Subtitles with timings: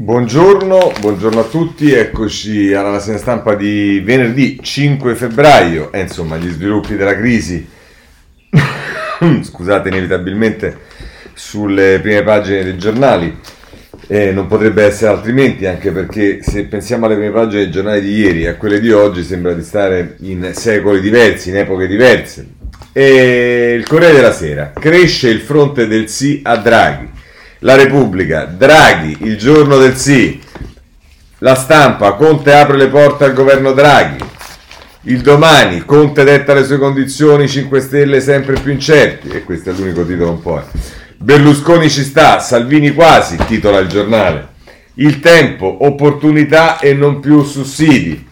[0.00, 6.48] Buongiorno, buongiorno a tutti, eccoci alla rassegna stampa di venerdì 5 febbraio e insomma gli
[6.50, 7.66] sviluppi della crisi,
[9.42, 10.78] scusate inevitabilmente,
[11.32, 13.40] sulle prime pagine dei giornali.
[14.06, 18.12] Eh, non potrebbe essere altrimenti, anche perché se pensiamo alle prime pagine dei giornali di
[18.18, 22.46] ieri e a quelle di oggi, sembra di stare in secoli diversi, in epoche diverse.
[22.92, 27.16] E il Corriere della Sera, cresce il fronte del sì a Draghi.
[27.62, 30.40] La Repubblica, Draghi, il giorno del sì.
[31.38, 34.24] La stampa, Conte apre le porte al governo Draghi.
[35.02, 39.30] Il domani, Conte detta le sue condizioni, 5 Stelle sempre più incerti.
[39.30, 40.58] E questo è l'unico titolo un po'.
[40.58, 40.78] Eh.
[41.16, 44.48] Berlusconi ci sta, Salvini quasi, titola il giornale.
[44.94, 48.24] Il tempo, opportunità e non più sussidi.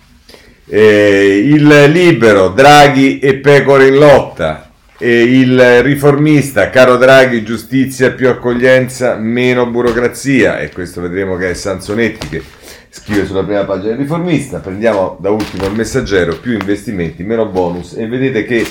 [0.69, 4.66] Eh, il libero, Draghi e pecore in lotta.
[4.99, 10.59] E il riformista, caro Draghi, giustizia più accoglienza, meno burocrazia.
[10.59, 12.43] E questo vedremo che è Sansonetti che
[12.89, 14.61] scrive sulla prima pagina del riformista.
[14.61, 17.93] Prendiamo da ultimo il messaggero, più investimenti, meno bonus.
[17.93, 18.67] E vedete che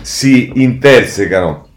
[0.00, 1.68] si intersecano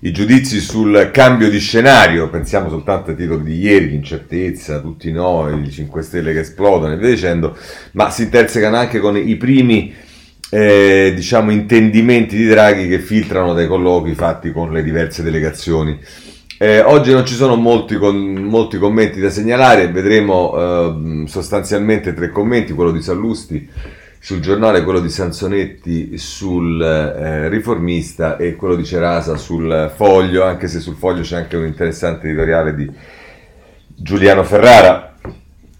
[0.00, 5.62] i giudizi sul cambio di scenario, pensiamo soltanto ai titoli di ieri, l'incertezza, tutti noi,
[5.62, 7.56] i 5 Stelle che esplodono e via dicendo,
[7.92, 9.94] ma si intersecano anche con i primi
[10.54, 15.98] eh, diciamo, intendimenti di Draghi che filtrano dai colloqui fatti con le diverse delegazioni.
[16.58, 22.28] Eh, oggi non ci sono molti, con, molti, commenti da segnalare, vedremo eh, sostanzialmente tre
[22.28, 23.66] commenti, quello di Sallusti
[24.18, 30.68] sul giornale, quello di Sansonetti sul eh, riformista e quello di Cerasa sul foglio, anche
[30.68, 32.90] se sul foglio c'è anche un interessante editoriale di
[33.86, 35.11] Giuliano Ferrara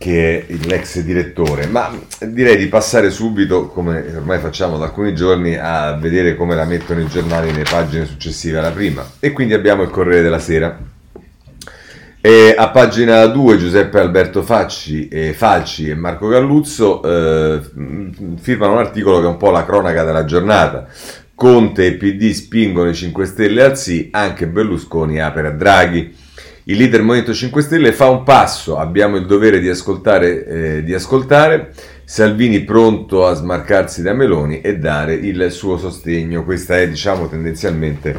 [0.03, 5.57] che è l'ex direttore, ma direi di passare subito, come ormai facciamo da alcuni giorni,
[5.57, 9.09] a vedere come la mettono i giornali nelle pagine successive alla prima.
[9.21, 10.77] E quindi abbiamo il Corriere della Sera.
[12.21, 17.61] E a pagina 2 Giuseppe Alberto Facci e Falci e Marco Galluzzo eh,
[18.41, 20.89] firmano un articolo che è un po' la cronaca della giornata.
[21.37, 26.13] Conte e PD spingono i 5 Stelle al sì, anche Berlusconi apre a Draghi.
[26.65, 30.95] Il leader Movimento 5 Stelle fa un passo, abbiamo il dovere di ascoltare, eh, di
[30.95, 31.73] ascoltare,
[32.05, 36.45] Salvini pronto a smarcarsi da Meloni e dare il suo sostegno.
[36.45, 38.17] Questa è diciamo tendenzialmente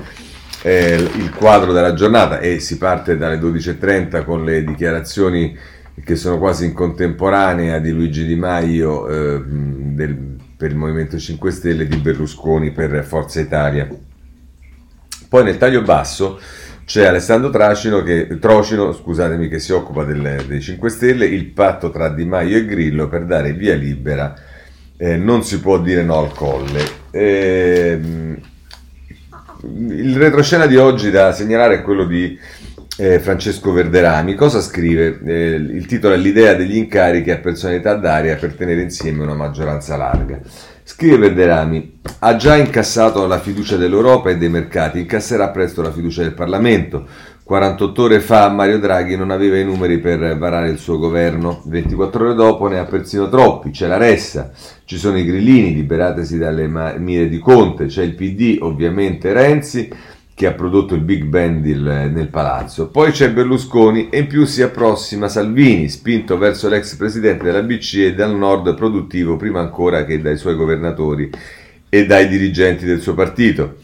[0.61, 5.57] eh, il quadro della giornata e si parte dalle 12.30 con le dichiarazioni
[6.03, 10.17] che sono quasi in contemporanea di Luigi Di Maio eh, del,
[10.57, 13.87] per il Movimento 5 Stelle e di Berlusconi per Forza Italia.
[15.29, 16.39] Poi nel taglio basso
[16.85, 21.89] c'è Alessandro Tracino che, Trocino scusatemi, che si occupa del, dei 5 Stelle, il patto
[21.89, 24.33] tra Di Maio e Grillo per dare via libera,
[24.97, 26.81] eh, non si può dire no al colle.
[27.11, 27.99] Eh,
[29.63, 32.37] il retroscena di oggi da segnalare è quello di
[32.97, 34.35] eh, Francesco Verderami.
[34.35, 35.19] Cosa scrive?
[35.25, 39.95] Eh, il titolo è L'idea degli incarichi a personalità d'aria per tenere insieme una maggioranza
[39.95, 40.39] larga.
[40.85, 46.23] Scrive Verderami, ha già incassato la fiducia dell'Europa e dei mercati, incasserà presto la fiducia
[46.23, 47.07] del Parlamento.
[47.43, 52.25] 48 ore fa Mario Draghi non aveva i numeri per varare il suo governo, 24
[52.25, 54.51] ore dopo ne ha persino troppi, c'è la Ressa,
[54.85, 56.67] ci sono i grillini, liberatesi dalle
[56.97, 59.89] mire di Conte, c'è il PD, ovviamente Renzi,
[60.43, 62.89] che ha prodotto il Big Band nel palazzo.
[62.89, 68.07] Poi c'è Berlusconi e in più si approssima Salvini, spinto verso l'ex presidente della BCE
[68.07, 71.29] e dal nord produttivo prima ancora che dai suoi governatori
[71.87, 73.75] e dai dirigenti del suo partito.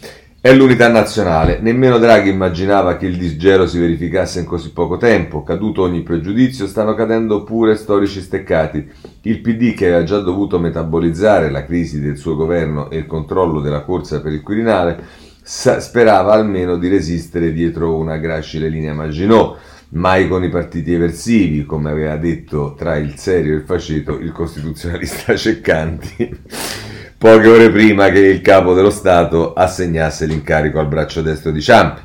[0.41, 1.59] È l'unità nazionale.
[1.61, 5.43] Nemmeno Draghi immaginava che il disgelo si verificasse in così poco tempo.
[5.43, 8.85] Caduto ogni pregiudizio, stanno cadendo pure storici steccati.
[9.21, 13.61] Il PD, che aveva già dovuto metabolizzare la crisi del suo governo e il controllo
[13.61, 19.57] della corsa per il Quirinale, sperava almeno di resistere dietro una gracile linea Maginot,
[19.89, 24.31] mai con i partiti eversivi, come aveva detto tra il serio e il faceto il
[24.31, 26.41] costituzionalista Ceccanti,
[27.17, 32.01] poche ore prima che il capo dello Stato assegnasse l'incarico al braccio destro di Ciampi.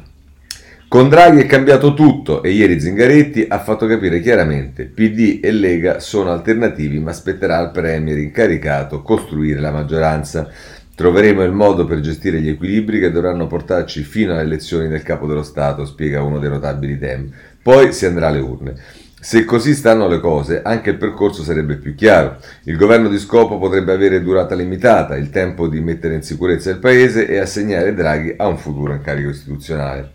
[0.94, 5.98] Con Draghi è cambiato tutto e ieri Zingaretti ha fatto capire chiaramente PD e Lega
[5.98, 10.48] sono alternativi ma spetterà al Premier incaricato costruire la maggioranza.
[10.94, 15.26] Troveremo il modo per gestire gli equilibri che dovranno portarci fino alle elezioni del capo
[15.26, 17.32] dello Stato, spiega uno dei notabili temi.
[17.60, 18.76] Poi si andrà alle urne.
[19.18, 22.36] Se così stanno le cose, anche il percorso sarebbe più chiaro.
[22.64, 26.78] Il governo di scopo potrebbe avere durata limitata, il tempo di mettere in sicurezza il
[26.78, 30.10] paese e assegnare Draghi a un futuro incarico istituzionale.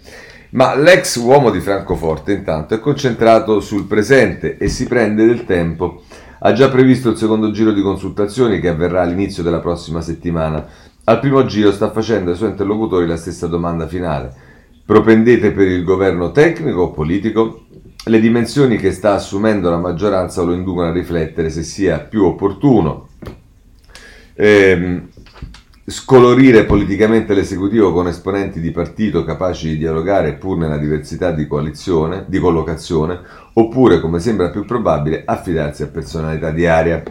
[0.52, 6.04] Ma l'ex uomo di Francoforte intanto è concentrato sul presente e si prende del tempo
[6.40, 10.66] ha già previsto il secondo giro di consultazioni che avverrà all'inizio della prossima settimana.
[11.06, 14.34] Al primo giro sta facendo ai suoi interlocutori la stessa domanda finale.
[14.86, 17.64] Propendete per il governo tecnico o politico?
[18.06, 23.10] le dimensioni che sta assumendo la maggioranza lo inducono a riflettere se sia più opportuno
[24.34, 25.10] ehm,
[25.90, 31.48] scolorire politicamente l'esecutivo con esponenti di partito capaci di dialogare pur nella diversità di
[32.28, 33.22] di collocazione,
[33.54, 37.02] oppure, come sembra più probabile, affidarsi a personalità di area.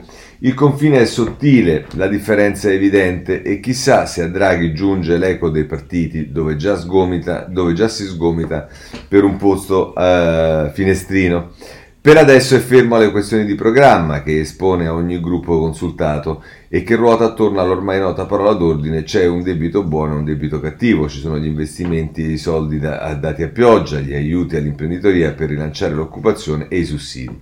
[0.41, 5.51] Il confine è sottile, la differenza è evidente e chissà se a Draghi giunge l'eco
[5.51, 8.69] dei partiti dove già, sgomita, dove già si sgomita
[9.09, 11.51] per un posto uh, finestrino.
[12.09, 16.83] Per adesso è fermo alle questioni di programma che espone a ogni gruppo consultato e
[16.83, 21.07] che ruota attorno all'ormai nota parola d'ordine c'è un debito buono e un debito cattivo,
[21.07, 25.51] ci sono gli investimenti e i soldi da, dati a pioggia, gli aiuti all'imprenditoria per
[25.51, 27.41] rilanciare l'occupazione e i sussidi.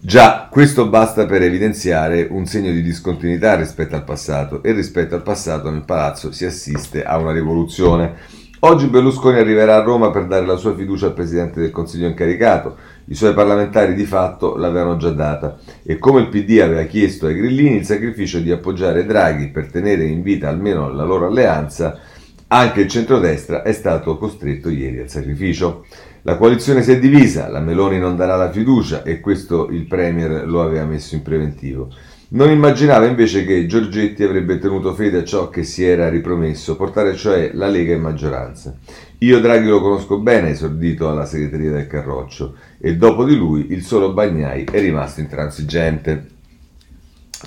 [0.00, 5.22] Già, questo basta per evidenziare un segno di discontinuità rispetto al passato e rispetto al
[5.22, 8.40] passato nel palazzo si assiste a una rivoluzione.
[8.60, 12.76] Oggi Berlusconi arriverà a Roma per dare la sua fiducia al Presidente del Consiglio incaricato,
[13.06, 17.34] i suoi parlamentari di fatto l'avevano già data e come il PD aveva chiesto ai
[17.34, 21.98] grillini il sacrificio di appoggiare Draghi per tenere in vita almeno la loro alleanza,
[22.46, 25.84] anche il centrodestra è stato costretto ieri al sacrificio.
[26.22, 30.46] La coalizione si è divisa, la Meloni non darà la fiducia e questo il Premier
[30.46, 31.90] lo aveva messo in preventivo.
[32.34, 37.14] Non immaginava invece che Giorgetti avrebbe tenuto fede a ciò che si era ripromesso, portare
[37.14, 38.74] cioè la Lega in maggioranza.
[39.18, 43.82] Io Draghi lo conosco bene, esordito alla segreteria del Carroccio, e dopo di lui il
[43.82, 46.26] solo Bagnai è rimasto intransigente.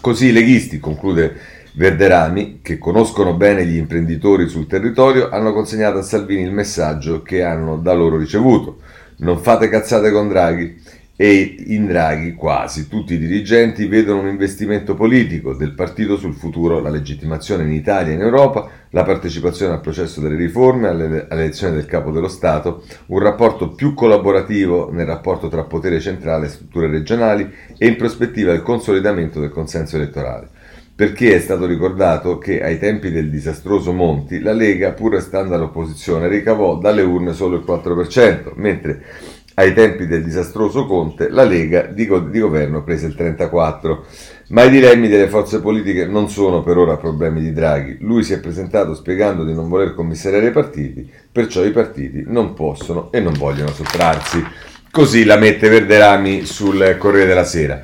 [0.01, 1.35] Così i leghisti, conclude
[1.73, 7.41] Verderami, che conoscono bene gli imprenditori sul territorio, hanno consegnato a Salvini il messaggio che
[7.41, 8.77] hanno da loro ricevuto.
[9.17, 10.79] Non fate cazzate con Draghi
[11.17, 16.81] e in Draghi quasi tutti i dirigenti vedono un investimento politico del partito sul futuro,
[16.81, 21.75] la legittimazione in Italia e in Europa, la partecipazione al processo delle riforme, alle, elezioni
[21.75, 26.87] del capo dello Stato, un rapporto più collaborativo nel rapporto tra potere centrale e strutture
[26.87, 30.49] regionali e in prospettiva il consolidamento del consenso elettorale.
[30.95, 36.29] Perché è stato ricordato che ai tempi del disastroso Monti la Lega, pur restando all'opposizione,
[36.29, 39.03] ricavò dalle urne solo il 4%, mentre
[39.55, 43.97] ai tempi del disastroso Conte, la Lega di, go- di governo prese il 34%.
[44.49, 47.97] Ma i dilemmi delle forze politiche non sono per ora problemi di Draghi.
[48.01, 52.53] Lui si è presentato spiegando di non voler commissariare i partiti, perciò i partiti non
[52.53, 54.43] possono e non vogliono sottrarsi.
[54.91, 57.81] Così la mette Verderami sul Corriere della Sera.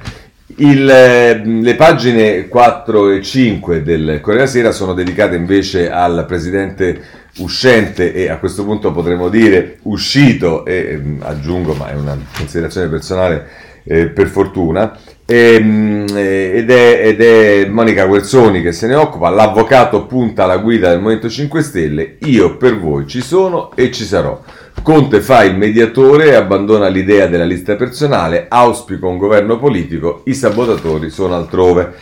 [0.57, 7.01] Il, le pagine 4 e 5 del Corriere della Sera sono dedicate invece al presidente
[7.37, 12.87] uscente e a questo punto potremmo dire uscito, e ehm, aggiungo, ma è una considerazione
[12.87, 13.47] personale
[13.83, 19.29] eh, per fortuna, ehm, eh, ed, è, ed, è, Monica Guerzoni che se ne occupa,
[19.29, 24.03] l'avvocato punta alla guida del Movimento 5 Stelle, io per voi ci sono e ci
[24.03, 24.41] sarò.
[24.83, 30.33] Conte fa il mediatore e abbandona l'idea della lista personale, auspico un governo politico, i
[30.33, 31.93] sabotatori sono altrove.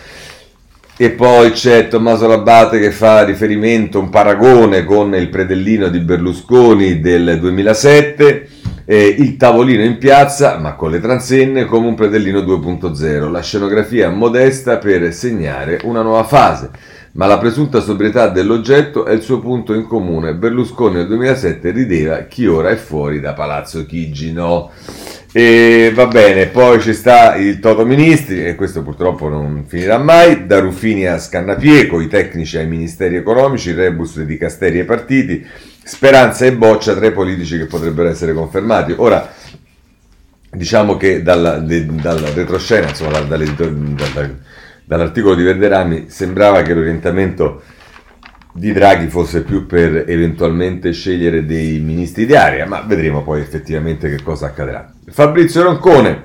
[1.01, 6.99] E poi c'è Tommaso Labate che fa riferimento, un paragone con il predellino di Berlusconi
[6.99, 8.49] del 2007,
[8.83, 14.09] eh, il tavolino in piazza, ma con le transenne, come un predellino 2.0, la scenografia
[14.09, 16.69] modesta per segnare una nuova fase.
[17.13, 20.35] Ma la presunta sobrietà dell'oggetto è il suo punto in comune.
[20.35, 24.69] Berlusconi nel 2007 rideva chi ora è fuori da Palazzo Chigi, no?
[25.31, 30.47] E va bene, poi ci sta il Toto Ministri, e questo purtroppo non finirà mai,
[30.47, 35.45] da Ruffini a Scannapieco, i tecnici ai ministeri economici, il rebus dei dicasteri ai partiti,
[35.83, 38.95] speranza e boccia tra i politici che potrebbero essere confermati.
[38.97, 39.31] Ora,
[40.49, 44.39] diciamo che dalla, dalla retroscena, insomma, dal, dal,
[44.83, 47.61] dall'articolo di Verderami, sembrava che l'orientamento
[48.51, 54.09] di Draghi fosse più per eventualmente scegliere dei ministri di area, ma vedremo poi effettivamente
[54.09, 54.91] che cosa accadrà.
[55.07, 56.23] Fabrizio Roncone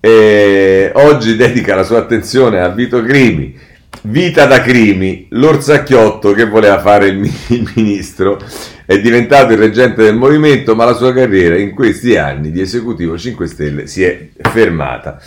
[0.00, 3.56] eh, oggi dedica la sua attenzione a Vito Crimi,
[4.02, 8.38] Vita da Crimi, l'orsacchiotto che voleva fare il, il ministro,
[8.86, 13.18] è diventato il reggente del movimento, ma la sua carriera in questi anni di esecutivo
[13.18, 15.20] 5 Stelle si è fermata.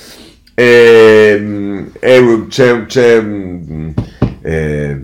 [0.54, 1.86] Eh,
[2.48, 3.24] c'è, c'è
[4.42, 5.00] eh,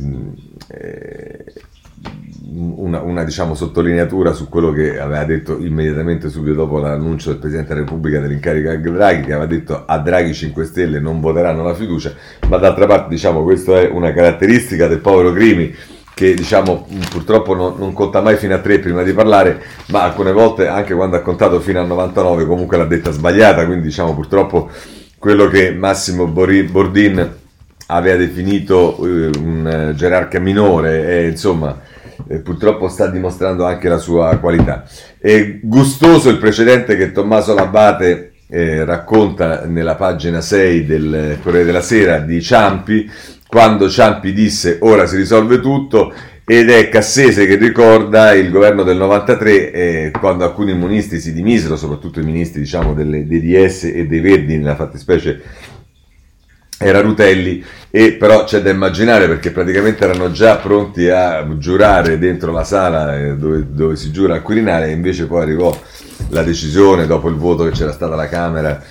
[2.77, 7.73] una, una diciamo, sottolineatura su quello che aveva detto immediatamente subito dopo l'annuncio del Presidente
[7.73, 12.13] della Repubblica dell'incarico Draghi, che aveva detto a Draghi 5 Stelle non voteranno la fiducia,
[12.49, 15.73] ma d'altra parte diciamo questa è una caratteristica del povero Crimi
[16.13, 20.31] che diciamo purtroppo non, non, conta mai fino a 3 prima di parlare, ma alcune
[20.31, 24.69] volte anche quando ha contato fino a 99 comunque l'ha detta sbagliata, quindi diciamo purtroppo
[25.19, 27.35] quello che Massimo Bordin
[27.87, 31.79] aveva definito uh, un uh, gerarca minore e insomma
[32.27, 34.83] eh, purtroppo sta dimostrando anche la sua qualità.
[35.19, 41.81] È gustoso il precedente che Tommaso Labate eh, racconta nella pagina 6 del Corriere della
[41.81, 43.09] Sera di Ciampi,
[43.47, 46.13] quando Ciampi disse ora si risolve tutto
[46.49, 51.75] ed è Cassese che ricorda il governo del 93 eh, quando alcuni ministri si dimisero,
[51.75, 55.41] soprattutto i ministri diciamo, delle, dei DS e dei Verdi nella fattispecie
[56.77, 62.51] era Rutelli e però c'è da immaginare perché praticamente erano già pronti a giurare dentro
[62.51, 65.75] la sala eh, dove, dove, si giura al Quirinale e invece poi arrivò
[66.29, 68.83] la decisione dopo il voto che c'era stata alla Camera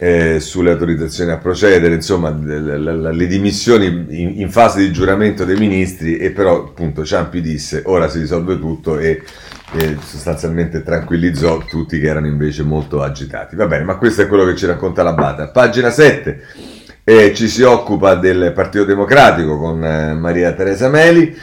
[0.00, 5.44] eh, sulle autorizzazioni a procedere, insomma le, le, le dimissioni in, in, fase di giuramento
[5.44, 9.22] dei ministri e però appunto Ciampi disse ora si risolve tutto e,
[9.72, 13.56] e sostanzialmente tranquillizzò tutti che erano invece molto agitati.
[13.56, 15.48] Va bene, ma questo è quello che ci racconta la Bata.
[15.48, 16.76] Pagina 7
[17.08, 21.34] e ci si occupa del Partito Democratico con eh, Maria Teresa Meli.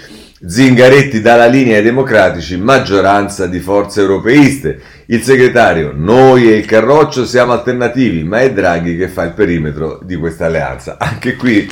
[0.46, 4.80] Zingaretti dalla linea ai democratici, maggioranza di forze europeiste.
[5.08, 10.00] Il segretario, noi e il Carroccio siamo alternativi, ma è Draghi che fa il perimetro
[10.04, 10.98] di questa alleanza.
[11.00, 11.68] Anche qui,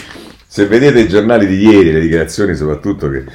[0.47, 3.25] se vedete i giornali di ieri, le dichiarazioni soprattutto che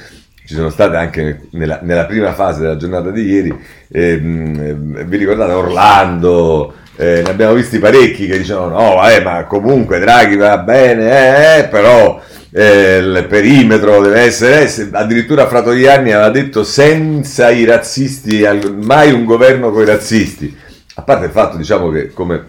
[0.45, 5.53] ci sono state anche nella, nella prima fase della giornata di ieri, ehm, vi ricordate
[5.53, 11.55] Orlando, eh, ne abbiamo visti parecchi che dicevano no, eh, ma comunque Draghi va bene,
[11.55, 17.63] eh, eh però eh, il perimetro deve essere, eh, addirittura Fratoianni aveva detto senza i
[17.63, 18.45] razzisti,
[18.81, 20.53] mai un governo con i razzisti,
[20.95, 22.43] a parte il fatto diciamo che come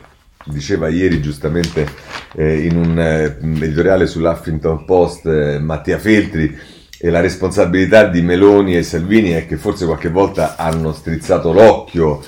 [0.46, 1.86] diceva ieri giustamente
[2.34, 2.98] eh, in un
[3.62, 6.58] editoriale sull'Huffington Post Mattia Feltri,
[7.02, 12.20] e la responsabilità di Meloni e Salvini è che forse qualche volta hanno strizzato l'occhio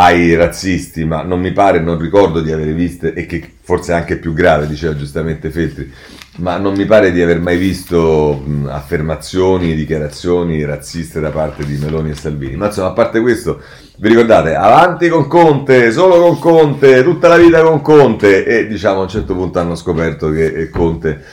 [0.00, 3.96] ai razzisti, ma non mi pare, non ricordo di aver visto, e che forse è
[3.96, 5.92] anche più grave, diceva giustamente Feltri,
[6.36, 11.76] ma non mi pare di aver mai visto mh, affermazioni, dichiarazioni razziste da parte di
[11.78, 12.54] Meloni e Salvini.
[12.54, 13.60] Ma insomma, a parte questo,
[13.96, 19.00] vi ricordate, avanti con Conte, solo con Conte, tutta la vita con Conte, e diciamo
[19.00, 21.24] a un certo punto hanno scoperto che eh, Conte...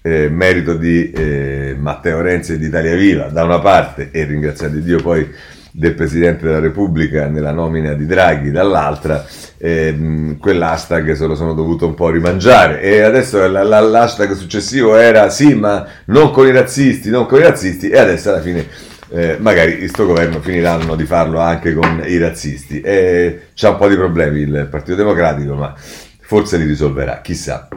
[0.00, 4.80] Eh, merito di eh, Matteo Renzi e di Italia Viva da una parte e ringraziate
[4.80, 5.28] Dio poi
[5.78, 9.24] del Presidente della Repubblica nella nomina di Draghi dall'altra,
[9.56, 14.96] ehm, quell'hashtag se lo sono dovuto un po' rimangiare e adesso la, la, l'hashtag successivo
[14.96, 18.66] era sì ma non con i razzisti, non con i razzisti e adesso alla fine
[19.10, 22.80] eh, magari questo governo finiranno di farlo anche con i razzisti.
[22.80, 27.68] E c'ha un po' di problemi il Partito Democratico ma forse li risolverà, chissà,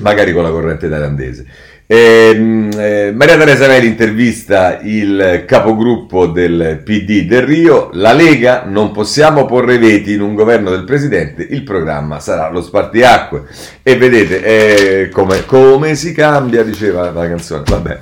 [0.00, 1.46] magari con la corrente thailandese.
[1.88, 8.90] Eh, eh, Maria Teresa Meli intervista il capogruppo del PD del Rio, la Lega non
[8.90, 13.44] possiamo porre veti in un governo del Presidente, il programma sarà lo spartiacque.
[13.84, 18.00] E vedete eh, come, come, si cambia, diceva la canzone.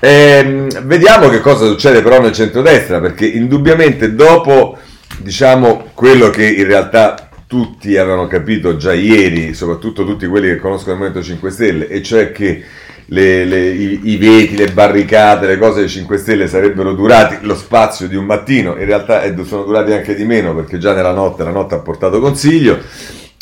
[0.00, 4.76] Ehm, vediamo che cosa succede però nel centrodestra, perché indubbiamente dopo
[5.18, 10.92] diciamo quello che in realtà tutti avevano capito già ieri, soprattutto tutti quelli che conoscono
[10.92, 12.62] il Movimento 5 Stelle, e cioè che
[13.06, 17.54] le, le, i, i, veti, le barricate, le cose dei 5 Stelle sarebbero durati lo
[17.54, 21.12] spazio di un mattino, in realtà eh, sono durati anche di meno perché già nella
[21.12, 22.78] notte la notte ha portato consiglio.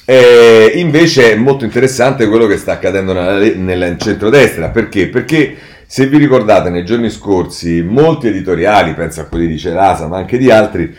[0.04, 5.08] Eh, invece è molto interessante quello che sta accadendo nella, nel centrodestra, perché?
[5.08, 10.18] Perché se vi ricordate nei giorni scorsi molti editoriali, penso a quelli di Cerasa ma
[10.18, 10.94] anche di altri,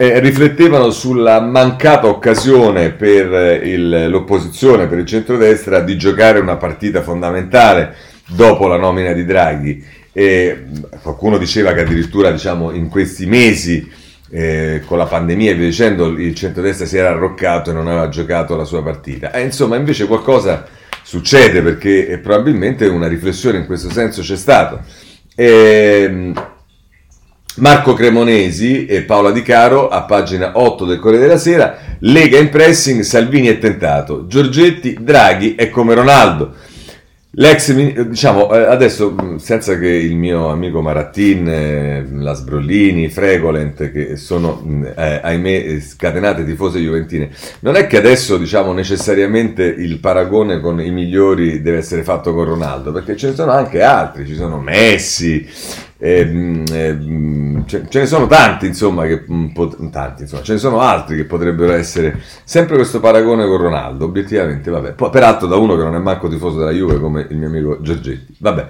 [0.00, 7.02] eh, riflettevano sulla mancata occasione per il, l'opposizione, per il centrodestra, di giocare una partita
[7.02, 7.94] fondamentale
[8.26, 9.84] dopo la nomina di Draghi.
[10.10, 10.64] E
[11.02, 13.86] qualcuno diceva che addirittura diciamo, in questi mesi
[14.30, 18.08] eh, con la pandemia e via dicendo il centrodestra si era arroccato e non aveva
[18.08, 19.32] giocato la sua partita.
[19.32, 20.66] Eh, insomma, invece qualcosa
[21.02, 24.82] succede perché eh, probabilmente una riflessione in questo senso c'è stata.
[25.34, 26.32] E,
[27.60, 32.48] Marco Cremonesi e Paola Di Caro a pagina 8 del Corriere della Sera, Lega in
[32.48, 36.54] pressing, Salvini è tentato, Giorgetti, Draghi è come Ronaldo.
[37.34, 44.16] L'ex, diciamo, eh, adesso senza che il mio amico Marattin, eh, la Sbrollini, Fregolent, che
[44.16, 44.60] sono,
[44.96, 50.90] eh, ahimè, scatenate tifose juventine, non è che adesso, diciamo, necessariamente il paragone con i
[50.90, 55.46] migliori deve essere fatto con Ronaldo, perché ce ne sono anche altri, ci sono Messi,
[56.02, 56.98] eh, eh,
[57.66, 59.22] ce, ce, ne sono tanti, insomma, che,
[59.52, 64.06] pot- tanti, insomma, ce ne sono altri che potrebbero essere sempre questo paragone con Ronaldo,
[64.06, 64.94] obiettivamente, vabbè.
[64.94, 67.80] Poi, peraltro da uno che non è manco tifoso della Juve come il mio amico
[67.80, 68.36] Giorgetti.
[68.38, 68.66] Vabbè.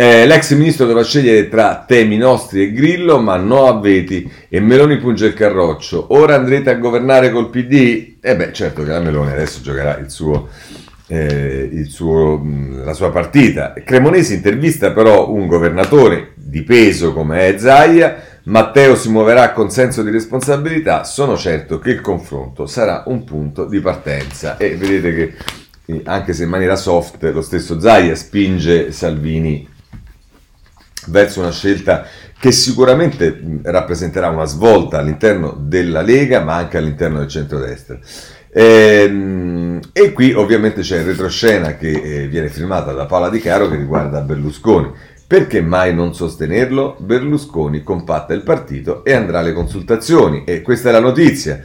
[0.00, 4.60] Eh, l'ex ministro dovrà scegliere tra temi nostri e Grillo, ma no a veti e
[4.60, 6.06] Meloni punge il carroccio.
[6.10, 8.16] Ora andrete a governare col PD?
[8.20, 10.48] Eh beh, certo che la Meloni adesso giocherà il suo
[11.08, 12.40] eh, il suo,
[12.84, 13.74] la sua partita.
[13.84, 20.02] Cremonesi intervista però un governatore di peso come è Zaia, Matteo si muoverà con senso
[20.02, 25.34] di responsabilità, sono certo che il confronto sarà un punto di partenza e vedete che
[26.04, 29.66] anche se in maniera soft lo stesso Zaia spinge Salvini
[31.06, 32.06] verso una scelta
[32.38, 37.98] che sicuramente rappresenterà una svolta all'interno della Lega ma anche all'interno del centrodestra.
[38.50, 43.40] E, ehm, e qui ovviamente c'è il retroscena che eh, viene filmata da Paola Di
[43.40, 44.92] Caro che riguarda Berlusconi.
[45.26, 46.96] Perché mai non sostenerlo?
[47.00, 50.44] Berlusconi compatta il partito e andrà alle consultazioni.
[50.44, 51.60] E questa è la notizia.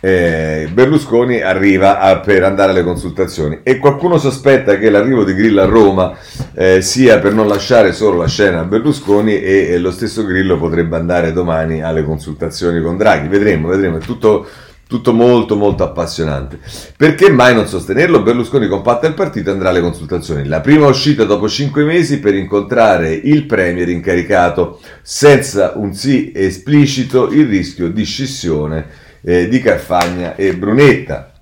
[0.00, 5.62] Eh, Berlusconi arriva a, per andare alle consultazioni e qualcuno sospetta che l'arrivo di Grillo
[5.62, 6.16] a Roma
[6.54, 10.58] eh, sia per non lasciare solo la scena a Berlusconi e, e lo stesso Grillo
[10.58, 13.28] potrebbe andare domani alle consultazioni con Draghi.
[13.28, 13.96] Vedremo, vedremo.
[13.96, 14.46] È tutto
[14.88, 16.60] tutto molto molto appassionante.
[16.96, 18.22] Perché mai non sostenerlo?
[18.22, 20.46] Berlusconi compatta il partito e andrà alle consultazioni.
[20.46, 27.32] La prima uscita dopo cinque mesi per incontrare il premier incaricato, senza un sì esplicito,
[27.32, 31.32] il rischio di scissione eh, di Carfagna e Brunetta.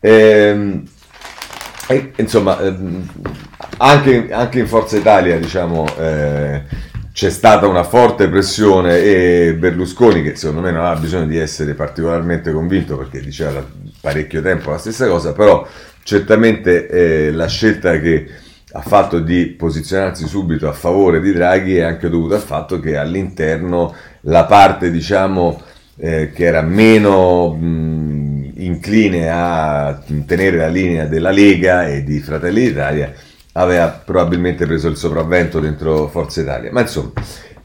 [0.00, 0.82] Ehm,
[1.86, 3.08] e, insomma, ehm,
[3.76, 6.62] anche, anche, in Forza Italia, diciamo, eh,
[7.12, 11.74] c'è stata una forte pressione e Berlusconi, che secondo me non ha bisogno di essere
[11.74, 13.64] particolarmente convinto perché diceva da
[14.00, 15.64] parecchio tempo la stessa cosa, però
[16.02, 18.26] certamente eh, la scelta che
[18.72, 22.96] ha fatto di posizionarsi subito a favore di Draghi è anche dovuta al fatto che
[22.96, 25.62] all'interno la parte diciamo
[26.04, 32.66] eh, che era meno mh, incline a tenere la linea della Lega e di Fratelli
[32.66, 33.12] d'Italia
[33.52, 36.72] aveva probabilmente preso il sopravvento dentro Forza Italia.
[36.72, 37.12] Ma insomma,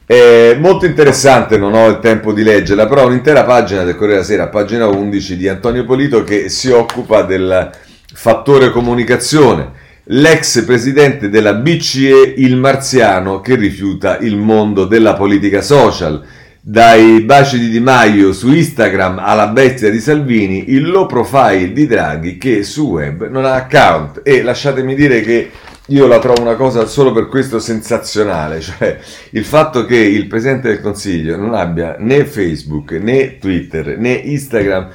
[0.06, 4.24] è molto interessante, non ho il tempo di leggerla, però un'intera pagina del Corriere della
[4.24, 7.72] Sera, pagina 11 di Antonio Polito, che si occupa del
[8.14, 9.86] fattore comunicazione.
[10.10, 16.24] L'ex presidente della BCE, il marziano, che rifiuta il mondo della politica social.
[16.60, 21.86] Dai baci di Di Maio su Instagram alla bestia di Salvini, il low profile di
[21.86, 24.20] Draghi che su web non ha account.
[24.24, 25.50] E lasciatemi dire che
[25.86, 28.98] io la trovo una cosa solo per questo sensazionale, cioè
[29.30, 34.88] il fatto che il Presidente del Consiglio non abbia né Facebook né Twitter né Instagram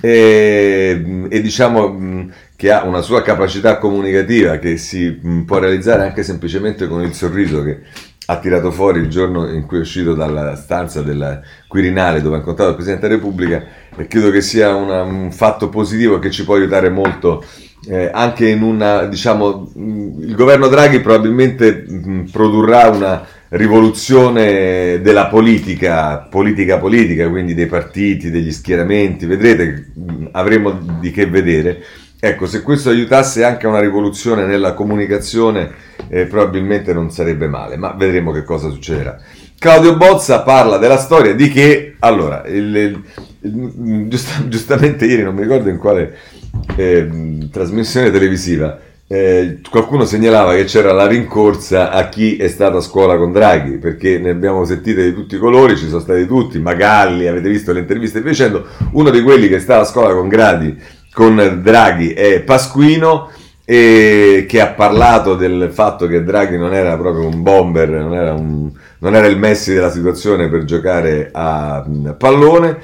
[0.00, 5.10] e, e diciamo che ha una sua capacità comunicativa che si
[5.44, 7.80] può realizzare anche semplicemente con il sorriso che
[8.30, 12.38] ha tirato fuori il giorno in cui è uscito dalla stanza del Quirinale dove ha
[12.38, 13.64] incontrato il Presidente della Repubblica
[13.96, 17.44] e credo che sia una, un fatto positivo che ci può aiutare molto
[17.88, 26.18] eh, anche in una, diciamo, il governo Draghi probabilmente mh, produrrà una rivoluzione della politica,
[26.30, 31.82] politica politica, quindi dei partiti, degli schieramenti, vedrete, mh, avremo di che vedere.
[32.22, 35.70] Ecco, se questo aiutasse anche a una rivoluzione nella comunicazione,
[36.08, 39.18] eh, probabilmente non sarebbe male, ma vedremo che cosa succederà.
[39.58, 43.02] Claudio Bozza parla della storia di che, allora, il, il,
[43.40, 46.16] il, giust, giustamente ieri non mi ricordo in quale
[46.76, 52.80] eh, trasmissione televisiva, eh, qualcuno segnalava che c'era la rincorsa a chi è stato a
[52.82, 56.58] scuola con Draghi, perché ne abbiamo sentite di tutti i colori, ci sono stati tutti,
[56.58, 60.14] Magalli, avete visto le interviste e via dicendo, uno di quelli che sta a scuola
[60.14, 60.78] con, Gradi,
[61.12, 63.30] con Draghi è Pasquino,
[63.70, 68.32] e che ha parlato del fatto che Draghi non era proprio un bomber, non era,
[68.32, 68.68] un,
[68.98, 71.84] non era il Messi della situazione per giocare a
[72.18, 72.78] pallone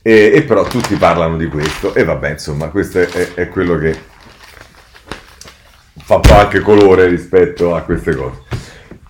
[0.00, 3.94] e, e, però tutti parlano di questo e vabbè insomma questo è, è, quello che
[5.98, 8.38] fa un po' anche colore rispetto a queste cose.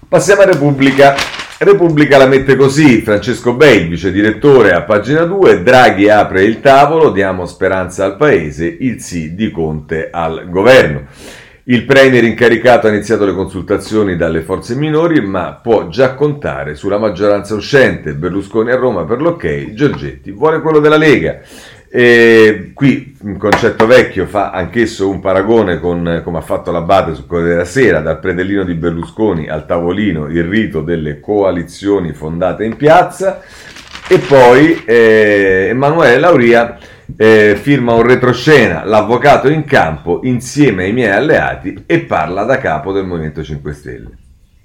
[0.08, 1.14] Passiamo a Repubblica
[1.62, 7.10] Repubblica la mette così Francesco Bei, vice direttore a pagina 2 Draghi apre il tavolo
[7.10, 11.04] diamo speranza al paese il sì di Conte al governo
[11.64, 16.98] il Premier incaricato ha iniziato le consultazioni dalle forze minori, ma può già contare sulla
[16.98, 18.14] maggioranza uscente.
[18.14, 21.38] Berlusconi a Roma per l'ok, Giorgetti vuole quello della Lega.
[21.92, 27.26] E qui un concetto vecchio fa anch'esso un paragone con come ha fatto l'Abate su
[27.26, 32.76] Corriere della Sera, dal predellino di Berlusconi al tavolino, il rito delle coalizioni fondate in
[32.76, 33.40] piazza.
[34.08, 36.78] E poi eh, Emanuele Lauria
[37.16, 42.92] eh, firma un retroscena, l'avvocato in campo insieme ai miei alleati e parla da capo
[42.92, 44.10] del Movimento 5 Stelle.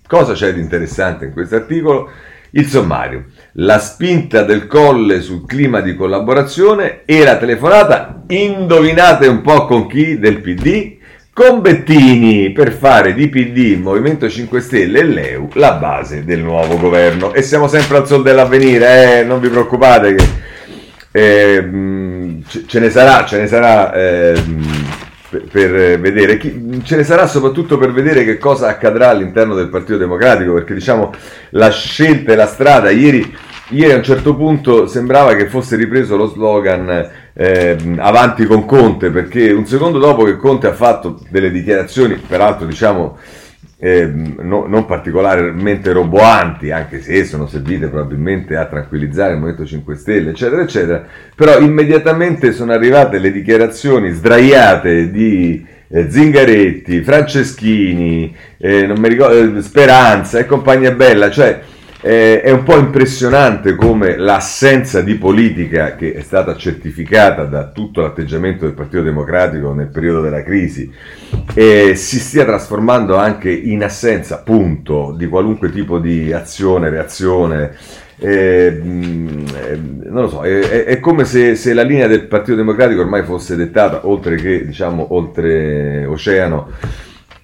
[0.07, 2.09] Cosa c'è di interessante in questo articolo?
[2.57, 3.25] Il sommario.
[3.53, 10.19] La spinta del colle sul clima di collaborazione era telefonata, indovinate un po' con chi
[10.19, 10.95] del PD?
[11.33, 16.77] Con Bettini per fare di PD, Movimento 5 Stelle e l'EU la base del nuovo
[16.77, 17.33] governo.
[17.33, 19.23] E siamo sempre al sol dell'avvenire, eh?
[19.25, 20.27] non vi preoccupate che...
[21.11, 21.69] Eh,
[22.67, 24.41] ce ne sarà, ce ne sarà eh,
[25.29, 29.69] per, per vedere, chi, ce ne sarà soprattutto per vedere che cosa accadrà all'interno del
[29.69, 31.11] Partito Democratico, perché diciamo
[31.51, 33.35] la scelta e la strada, ieri,
[33.69, 39.09] ieri a un certo punto sembrava che fosse ripreso lo slogan eh, avanti con Conte,
[39.09, 43.17] perché un secondo dopo che Conte ha fatto delle dichiarazioni, peraltro diciamo
[43.77, 49.95] eh, no, non particolarmente roboanti, anche se sono servite probabilmente a tranquillizzare il Movimento 5
[49.95, 58.93] Stelle, eccetera, eccetera, però immediatamente sono arrivate le dichiarazioni sdraiate di eh, Zingaretti, Franceschini, eh,
[59.07, 61.61] ricordo, Speranza e compagnia bella, cioè
[62.07, 68.01] eh, è un po' impressionante come l'assenza di politica che è stata certificata da tutto
[68.01, 70.93] l'atteggiamento del Partito Democratico nel periodo della crisi
[71.55, 77.73] eh, si stia trasformando anche in assenza, appunto, di qualunque tipo di azione, reazione.
[78.19, 83.23] Eh, non lo so, è, è come se, se, la linea del Partito Democratico ormai
[83.23, 86.69] fosse dettata, oltre che diciamo oltre oceano,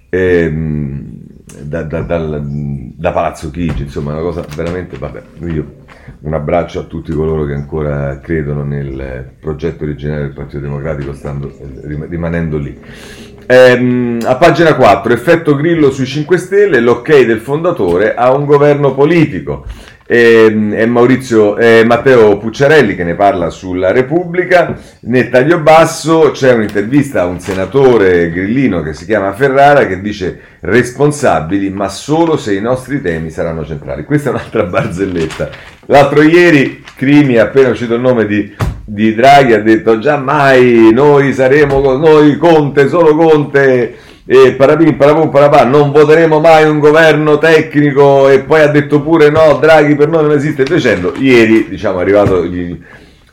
[0.08, 1.11] ehm,
[1.60, 5.80] da, da, da, da, Palazzo Chigi, insomma, una cosa veramente, vabbè, io
[6.22, 11.52] un abbraccio a tutti coloro che ancora credono nel progetto originale del Partito Democratico, stando,
[12.10, 12.80] rimanendo lì.
[13.48, 18.94] Ehm, a pagina 4, effetto Grillo sui 5 Stelle, l'ok del fondatore a un governo
[18.94, 19.66] politico
[20.12, 24.78] e, ehm, e Maurizio, eh, Matteo Pucciarelli che ne parla sulla Repubblica.
[25.04, 30.40] Nel taglio basso c'è un'intervista a un senatore grillino che si chiama Ferrara che dice
[30.60, 34.04] responsabili ma solo se i nostri temi saranno centrali.
[34.04, 35.50] Questa è un'altra barzelletta.
[35.86, 41.32] L'altro ieri Crimi, appena uscito il nome di, di Draghi, ha detto già mai noi
[41.32, 43.96] saremo noi Conte, solo Conte
[44.26, 49.30] e parapim, parapum, parapà, non voteremo mai un governo tecnico e poi ha detto pure
[49.30, 52.80] no, Draghi per noi non esiste, dicendo ieri diciamo è arrivato il,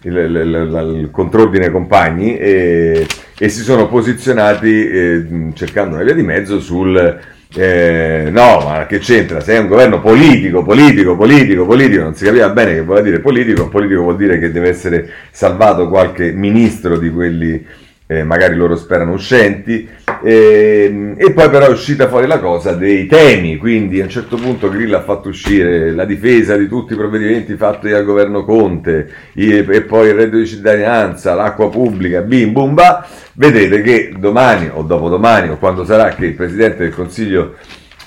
[0.03, 3.07] il, il, il contrordine compagni e,
[3.39, 8.99] e, si sono posizionati eh, cercando una via di mezzo sul eh, no, ma che
[8.99, 9.41] c'entra?
[9.41, 13.21] Se è un governo politico, politico, politico, politico, non si capiva bene che vuol dire
[13.21, 17.65] politico, politico vuol dire che deve essere salvato qualche ministro di quelli
[18.11, 19.87] eh, magari loro sperano uscenti,
[20.25, 24.37] e, e, poi però è uscita fuori la cosa dei temi, quindi a un certo
[24.37, 29.11] punto Grillo ha fatto uscire la difesa di tutti i provvedimenti fatti dal governo Conte,
[29.35, 34.71] e, e poi il reddito di cittadinanza, l'acqua pubblica, bim bum ba, vedete che domani
[34.73, 37.57] o dopodomani o quando sarà che il Presidente del Consiglio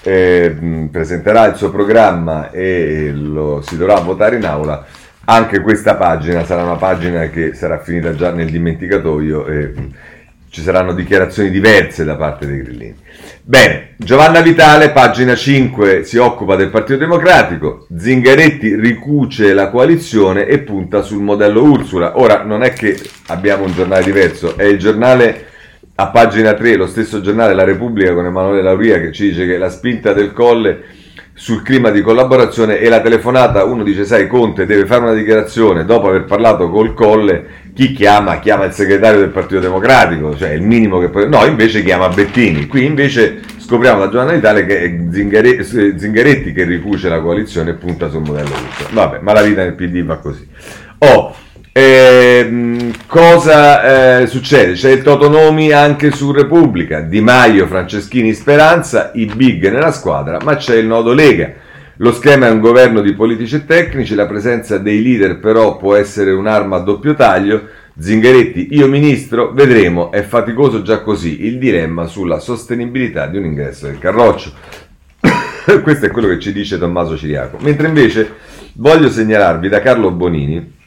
[0.04, 4.84] eh, presenterà il suo programma e lo si dovrà votare in aula,
[5.26, 9.74] anche questa pagina sarà una pagina che sarà finita già nel dimenticatoio e
[10.50, 12.96] ci saranno dichiarazioni diverse da parte dei grillini.
[13.44, 20.60] Bene, Giovanna Vitale, pagina 5, si occupa del Partito Democratico, Zingaretti ricuce la coalizione e
[20.60, 22.20] punta sul modello Ursula.
[22.20, 25.46] Ora, non è che abbiamo un giornale diverso, è il giornale
[25.96, 29.58] a pagina 3, lo stesso giornale La Repubblica con Emanuele Lauria che ci dice che
[29.58, 30.84] la spinta del colle
[31.42, 35.86] sul clima di collaborazione e la telefonata, uno dice sai Conte deve fare una dichiarazione
[35.86, 38.38] dopo aver parlato col Colle, chi chiama?
[38.38, 41.28] Chiama il segretario del Partito Democratico, cioè il minimo che poi...
[41.28, 45.64] No, invece chiama Bettini, qui invece scopriamo da Giovanna d'Italia che è Zingare...
[45.64, 48.88] Zingaretti che ricuce la coalizione e punta sul modello russo.
[48.92, 50.48] Vabbè, ma la vita nel PD va così.
[51.00, 51.34] Oh,
[51.74, 54.74] eh, cosa eh, succede?
[54.74, 60.58] C'è il Totonomi anche su Repubblica, Di Maio, Franceschini, Speranza, i big nella squadra, ma
[60.58, 61.54] c'è il nodo Lega.
[61.98, 65.96] Lo schema è un governo di politici e tecnici, la presenza dei leader però può
[65.96, 67.68] essere un'arma a doppio taglio.
[67.98, 73.86] Zingaretti, io ministro, vedremo, è faticoso già così il dilemma sulla sostenibilità di un ingresso
[73.86, 74.52] del Carroccio.
[75.84, 77.58] Questo è quello che ci dice Tommaso Ciriaco.
[77.62, 78.30] Mentre invece
[78.74, 80.80] voglio segnalarvi da Carlo Bonini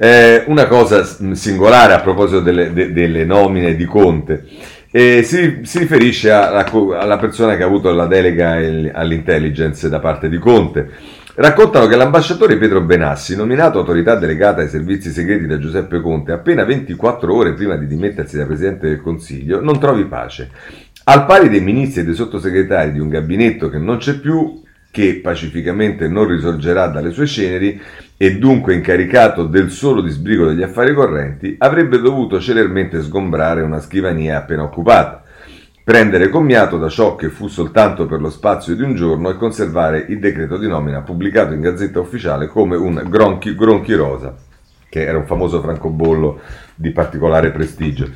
[0.00, 4.44] eh, una cosa singolare a proposito delle, de, delle nomine di Conte.
[4.90, 6.64] Eh, si, si, riferisce alla,
[6.98, 8.52] alla, persona che ha avuto la delega
[8.92, 10.88] all'intelligence da parte di Conte.
[11.34, 16.64] Raccontano che l'ambasciatore Pietro Benassi, nominato autorità delegata ai servizi segreti da Giuseppe Conte appena
[16.64, 20.50] 24 ore prima di dimettersi da Presidente del Consiglio, non trovi pace.
[21.04, 25.20] Al pari dei ministri e dei sottosegretari di un gabinetto che non c'è più, che
[25.22, 27.80] pacificamente non risorgerà dalle sue ceneri
[28.16, 34.38] e dunque incaricato del solo disbrigo degli affari correnti, avrebbe dovuto celermente sgombrare una scrivania
[34.38, 35.22] appena occupata,
[35.84, 40.04] prendere commiato da ciò che fu soltanto per lo spazio di un giorno e conservare
[40.08, 44.34] il decreto di nomina pubblicato in gazzetta ufficiale come un gronchi, gronchi rosa,
[44.88, 46.40] che era un famoso francobollo
[46.74, 48.10] di particolare prestigio.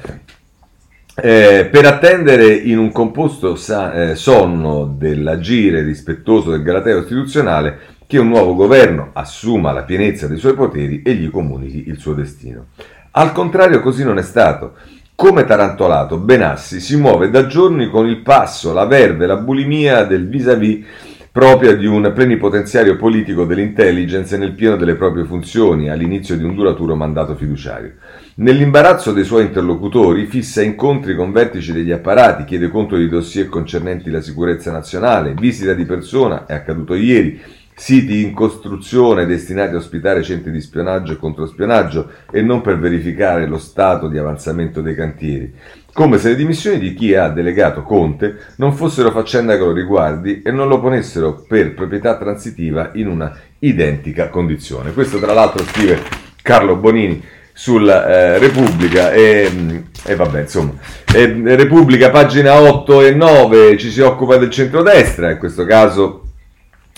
[1.15, 8.19] Eh, per attendere in un composto sa- eh, sonno dell'agire rispettoso del galateo istituzionale che
[8.19, 12.69] un nuovo governo assuma la pienezza dei suoi poteri e gli comunichi il suo destino.
[13.11, 14.73] Al contrario così non è stato.
[15.15, 20.27] Come tarantolato, Benassi si muove da giorni con il passo, la verve, la bulimia del
[20.27, 20.85] vis-à-vis
[21.31, 26.95] propria di un plenipotenziario politico dell'intelligence nel pieno delle proprie funzioni all'inizio di un duraturo
[26.97, 27.93] mandato fiduciario.
[28.35, 34.09] Nell'imbarazzo dei suoi interlocutori fissa incontri con vertici degli apparati, chiede conto di dossier concernenti
[34.09, 37.39] la sicurezza nazionale, visita di persona, è accaduto ieri,
[37.75, 43.47] siti in costruzione destinati a ospitare centri di spionaggio e controspionaggio e non per verificare
[43.47, 45.53] lo stato di avanzamento dei cantieri,
[45.93, 50.41] come se le dimissioni di chi ha delegato Conte non fossero faccenda che lo riguardi
[50.41, 54.95] e non lo ponessero per proprietà transitiva in una identica condizione.
[54.95, 56.01] Questo tra l'altro scrive
[56.41, 60.73] Carlo Bonini sulla eh, Repubblica e, mm, e, vabbè insomma
[61.13, 66.23] eh, Repubblica pagina 8 e 9 ci si occupa del centrodestra in questo caso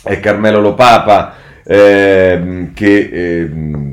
[0.03, 3.51] è Carmelo Lopapa eh, che eh,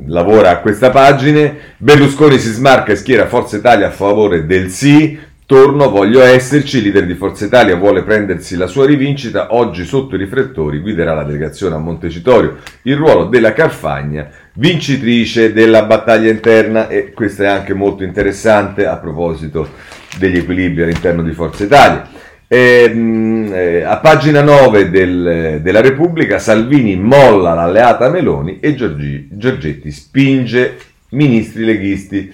[0.08, 1.54] lavora a questa pagina.
[1.78, 5.30] Berlusconi si smarca e schiera Forza Italia a favore del sì.
[5.45, 6.78] Torno, voglio esserci.
[6.78, 9.54] Il leader di Forza Italia vuole prendersi la sua rivincita.
[9.54, 12.58] Oggi, sotto i riflettori, guiderà la delegazione a Montecitorio.
[12.84, 16.87] Il ruolo della Carfagna, vincitrice della battaglia interna.
[16.87, 19.69] E questo è anche molto interessante a proposito
[20.17, 22.09] degli equilibri all'interno di Forza Italia.
[22.47, 29.89] E, eh, a pagina 9 del, della Repubblica Salvini molla l'alleata Meloni e Giorgi, Giorgetti
[29.89, 30.77] spinge
[31.11, 32.33] ministri leghisti.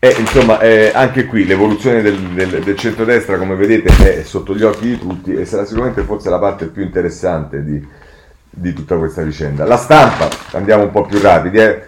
[0.00, 4.62] E, insomma, eh, anche qui l'evoluzione del, del, del centrodestra, come vedete, è sotto gli
[4.62, 7.84] occhi di tutti e sarà sicuramente forse la parte più interessante di,
[8.58, 9.64] di tutta questa vicenda.
[9.64, 11.58] La stampa, andiamo un po' più rapidi.
[11.58, 11.82] Eh.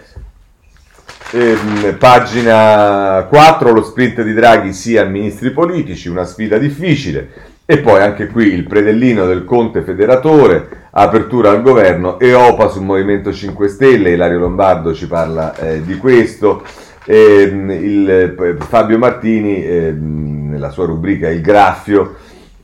[1.33, 7.49] Eh, pagina 4, lo sprint di Draghi sia ministri politici, una sfida difficile.
[7.65, 12.83] E poi anche qui il predellino del Conte federatore, apertura al governo e OPA sul
[12.83, 16.63] Movimento 5 Stelle, Ilario Lombardo ci parla eh, di questo.
[17.05, 22.15] E, il, eh, Fabio Martini, eh, nella sua rubrica Il Graffio,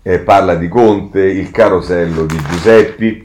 [0.01, 3.23] eh, parla di Conte, il carosello di Giuseppi.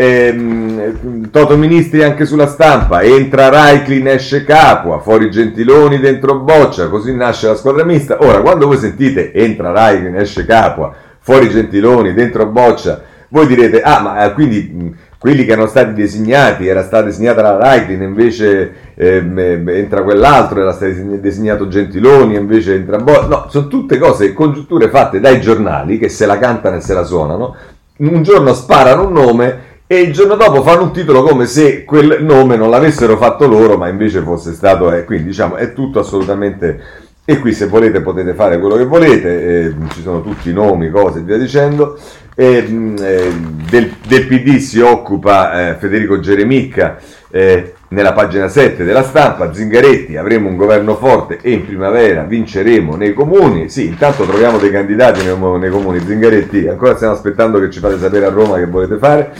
[0.00, 0.94] E,
[1.32, 7.48] Toto Ministri anche sulla stampa, entra Raiklin, esce Capua, fuori Gentiloni, dentro Boccia, così nasce
[7.48, 8.18] la squadra mista.
[8.20, 14.00] Ora, quando voi sentite entra Raiklin, esce Capua, fuori Gentiloni, dentro Boccia, voi direte, ah
[14.00, 18.72] ma eh, quindi mh, quelli che erano stati designati, era stata designata la Raiklin, invece
[18.94, 24.90] ehm, entra quell'altro, era stato designato Gentiloni, invece entra Boccia, no, sono tutte cose, congiunture
[24.90, 27.56] fatte dai giornali che se la cantano e se la suonano,
[27.98, 32.22] un giorno sparano un nome e il giorno dopo fanno un titolo come se quel
[32.22, 37.06] nome non l'avessero fatto loro, ma invece fosse stato, eh, quindi diciamo è tutto assolutamente
[37.24, 40.90] e qui se volete potete fare quello che volete, eh, ci sono tutti i nomi,
[40.90, 41.98] cose e via dicendo.
[42.40, 43.32] Mm, eh,
[43.68, 46.98] del, del, PD si occupa eh, Federico Geremicca
[47.30, 52.94] eh, nella pagina 7 della stampa, Zingaretti, avremo un governo forte e in primavera vinceremo
[52.94, 53.70] nei comuni.
[53.70, 57.98] Sì, intanto troviamo dei candidati nei, nei comuni, Zingaretti, ancora stiamo aspettando che ci fate
[57.98, 59.32] sapere a Roma che volete fare.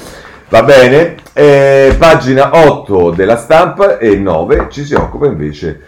[0.50, 5.80] Va bene, eh, pagina 8 della stampa e 9 ci si occupa invece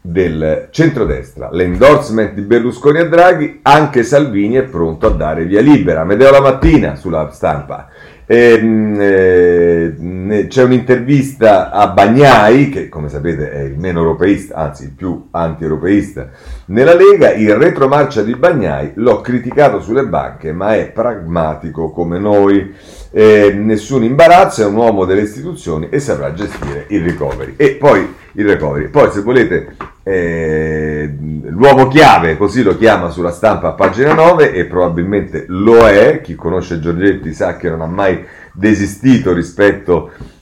[0.00, 1.50] del centrodestra.
[1.52, 6.02] L'endorsement di Berlusconi a Draghi, anche Salvini è pronto a dare via libera.
[6.04, 7.88] Medeo la mattina sulla stampa.
[8.24, 14.84] E, ehm, eh, c'è un'intervista a Bagnai, che come sapete è il meno europeista, anzi
[14.84, 16.30] il più anti-europeista
[16.66, 17.32] nella Lega.
[17.32, 22.74] Il retromarcia di Bagnai l'ho criticato sulle banche, ma è pragmatico come noi.
[23.10, 27.54] Eh, nessun imbarazzo, è un uomo delle istituzioni e saprà gestire il recovery.
[27.56, 28.88] E poi il recovery.
[28.88, 31.12] Poi se volete eh,
[31.48, 36.34] l'uomo chiave, così lo chiama sulla stampa a pagina 9 e probabilmente lo è, chi
[36.34, 40.35] conosce Giorgetti sa che non ha mai desistito rispetto a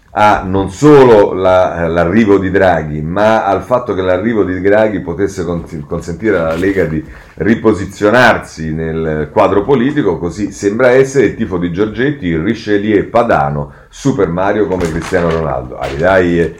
[0.44, 5.44] non solo la, l'arrivo di Draghi, ma al fatto che l'arrivo di Draghi potesse
[5.86, 12.26] consentire alla Lega di riposizionarsi nel quadro politico, così sembra essere il tifo di Giorgetti,
[12.26, 15.78] il Richelieu padano, Super Mario come Cristiano Ronaldo.
[15.78, 16.54] Aridai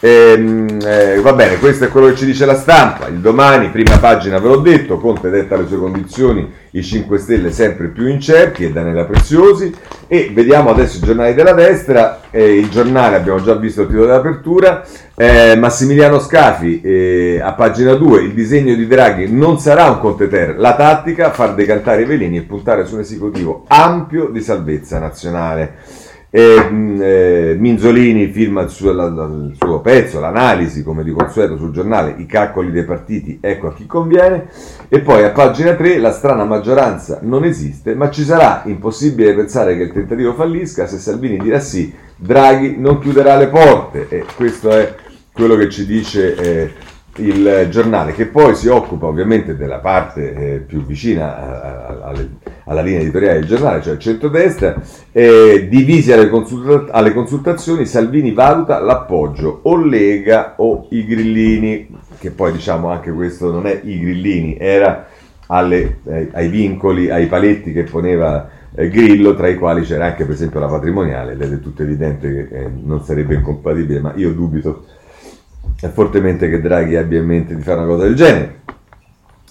[0.00, 3.08] Ehm, eh, va bene, questo è quello che ci dice la stampa.
[3.08, 7.50] Il domani, prima pagina, ve l'ho detto, Conte detta le sue condizioni, i 5 Stelle
[7.50, 9.72] sempre più incerti e Daniela Preziosi.
[10.06, 12.20] E vediamo adesso i giornali della destra.
[12.30, 14.84] Eh, il giornale, abbiamo già visto il titolo dell'apertura.
[15.14, 20.28] Eh, Massimiliano Scafi, eh, a pagina 2, il disegno di Draghi non sarà un Conte
[20.28, 20.58] Ter.
[20.58, 26.14] La tattica, far decantare i veleni e puntare su un esecutivo ampio di salvezza nazionale.
[26.28, 31.72] E, eh, Minzolini firma il suo, la, il suo, pezzo, l'analisi come di consueto sul
[31.72, 34.48] giornale, i calcoli dei partiti, ecco a chi conviene.
[34.88, 39.76] E poi a pagina 3 la strana maggioranza non esiste, ma ci sarà impossibile pensare
[39.76, 44.06] che il tentativo fallisca se Salvini dirà sì, Draghi non chiuderà le porte.
[44.08, 44.94] E questo è
[45.32, 46.72] quello che ci dice eh,
[47.16, 52.30] il giornale che poi si occupa ovviamente della parte eh, più vicina a, a, alle,
[52.64, 54.80] alla linea editoriale del giornale, cioè il centrodestra,
[55.12, 62.30] eh, divisi alle, consulta- alle, consultazioni, Salvini valuta l'appoggio o Lega o i grillini, che
[62.30, 65.06] poi diciamo anche questo non è i grillini, era
[65.46, 70.24] alle, eh, ai vincoli, ai paletti che poneva eh, Grillo, tra i quali c'era anche
[70.24, 74.32] per esempio la patrimoniale, ed è tutto evidente che eh, non sarebbe incompatibile, ma io
[74.32, 74.84] dubito
[75.92, 78.60] fortemente che Draghi abbia in mente di fare una cosa del genere.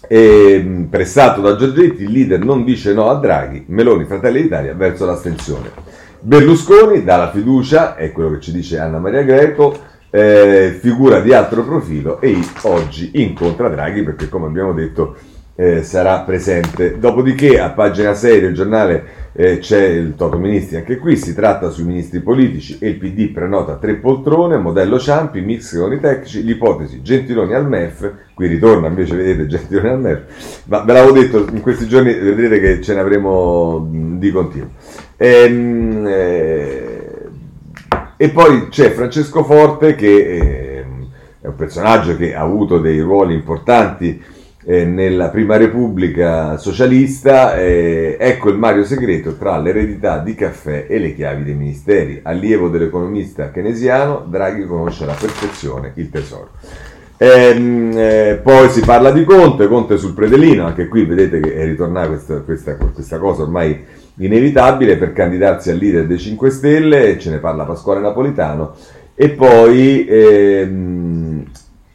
[0.07, 5.05] E, pressato da Giorgetti, il leader non dice no a Draghi, Meloni, Fratelli d'Italia verso
[5.05, 5.71] l'astensione.
[6.19, 9.77] Berlusconi dà la fiducia, è quello che ci dice Anna Maria Greco,
[10.09, 15.17] eh, figura di altro profilo e oggi incontra Draghi perché come abbiamo detto
[15.55, 16.99] eh, sarà presente.
[16.99, 21.69] Dopodiché a pagina 6 del giornale eh, c'è il Toto Ministri, anche qui si tratta
[21.69, 26.43] sui ministri politici e il PD prenota tre poltrone, modello Ciampi, mix con i tecnici,
[26.43, 31.45] l'ipotesi Gentiloni al MEF, qui ritorna invece vedete Gentiloni al MEF, ma ve l'avevo detto
[31.51, 34.69] in questi giorni vedrete che ce ne avremo di continuo.
[35.17, 37.09] Ehm, eh,
[38.17, 40.85] e poi c'è Francesco Forte che eh,
[41.41, 44.33] è un personaggio che ha avuto dei ruoli importanti
[44.65, 50.97] eh, nella prima repubblica socialista, eh, ecco il Mario segreto tra l'eredità di caffè e
[50.97, 52.19] le chiavi dei ministeri.
[52.23, 56.49] Allievo dell'economista keynesiano, Draghi conosce alla perfezione il tesoro.
[57.17, 61.63] Ehm, eh, poi si parla di Conte, Conte sul predelino, anche qui vedete che è
[61.63, 63.85] ritornata questa, questa, questa cosa ormai
[64.17, 68.73] inevitabile per candidarsi al leader dei 5 Stelle, ce ne parla Pasquale Napolitano,
[69.13, 71.45] e poi ehm,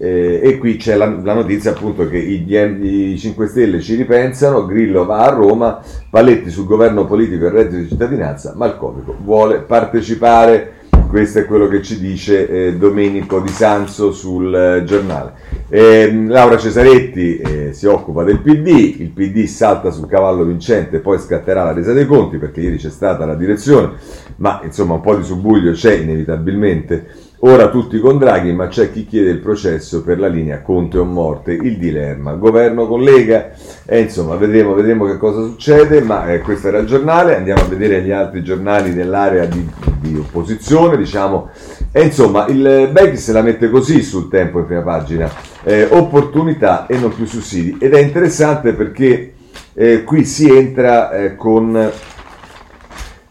[0.02, 4.64] eh, e qui c'è la, la, notizia appunto che i, i 5 Stelle ci ripensano,
[4.64, 10.78] Grillo va a Roma, Paletti sul governo politico e reddito di cittadinanza, Malcovico vuole partecipare,
[11.06, 15.32] questo è quello che ci dice eh, Domenico Di Sanzo sul eh, giornale.
[15.68, 21.18] Eh, Laura Cesaretti eh, si occupa del PD, il PD salta sul cavallo vincente, poi
[21.18, 23.96] scatterà la resa dei conti perché ieri c'è stata la direzione,
[24.36, 29.06] ma insomma un po' di subbuglio c'è inevitabilmente Ora tutti con Draghi, ma c'è chi
[29.06, 32.34] chiede il processo per la linea Conte o morte, il dilemma.
[32.34, 33.52] Governo collega,
[33.86, 37.64] e insomma vedremo, vedremo che cosa succede, ma eh, questo era il giornale, andiamo a
[37.64, 39.66] vedere gli altri giornali nell'area di,
[40.00, 41.48] di opposizione, diciamo.
[41.90, 46.84] E insomma, il Becchi se la mette così sul tempo in prima pagina, eh, opportunità
[46.86, 47.78] e non più sussidi.
[47.80, 49.32] Ed è interessante perché
[49.72, 51.90] eh, qui si entra eh, con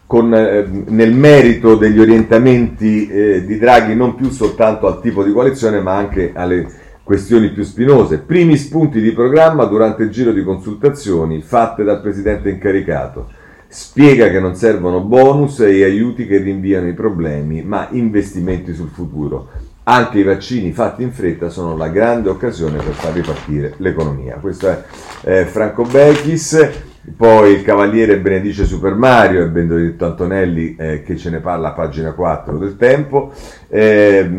[0.10, 5.32] con, eh, nel merito degli orientamenti eh, di Draghi non più soltanto al tipo di
[5.32, 6.66] coalizione ma anche alle
[7.04, 8.18] questioni più spinose.
[8.18, 13.30] Primi spunti di programma durante il giro di consultazioni fatte dal Presidente incaricato.
[13.68, 19.50] Spiega che non servono bonus e aiuti che rinviano i problemi, ma investimenti sul futuro.
[19.84, 24.40] Anche i vaccini fatti in fretta sono la grande occasione per far ripartire l'economia.
[24.42, 24.84] Questo è
[25.22, 26.88] eh, Franco Bechis.
[27.16, 31.74] Poi il Cavaliere benedice Super Mario e Benedetto Antonelli eh, che ce ne parla a
[31.74, 33.32] pagina 4 del tempo.
[33.70, 34.30] Eh,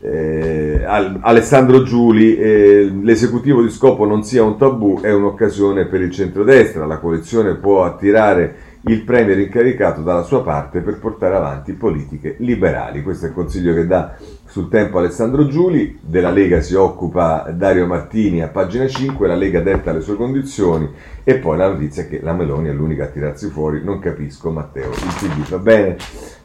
[0.00, 6.12] eh, Alessandro Giuli, eh, l'esecutivo di scopo non sia un tabù, è un'occasione per il
[6.12, 6.86] centrodestra.
[6.86, 13.02] La coalizione può attirare il premier incaricato dalla sua parte per portare avanti politiche liberali.
[13.02, 17.86] Questo è il consiglio che dà sul tempo Alessandro Giuli, della Lega si occupa Dario
[17.86, 20.88] Martini a pagina 5, la Lega detta le sue condizioni
[21.22, 24.50] e poi la notizia è che la Meloni è l'unica a tirarsi fuori, non capisco
[24.50, 25.96] Matteo, il PD va bene.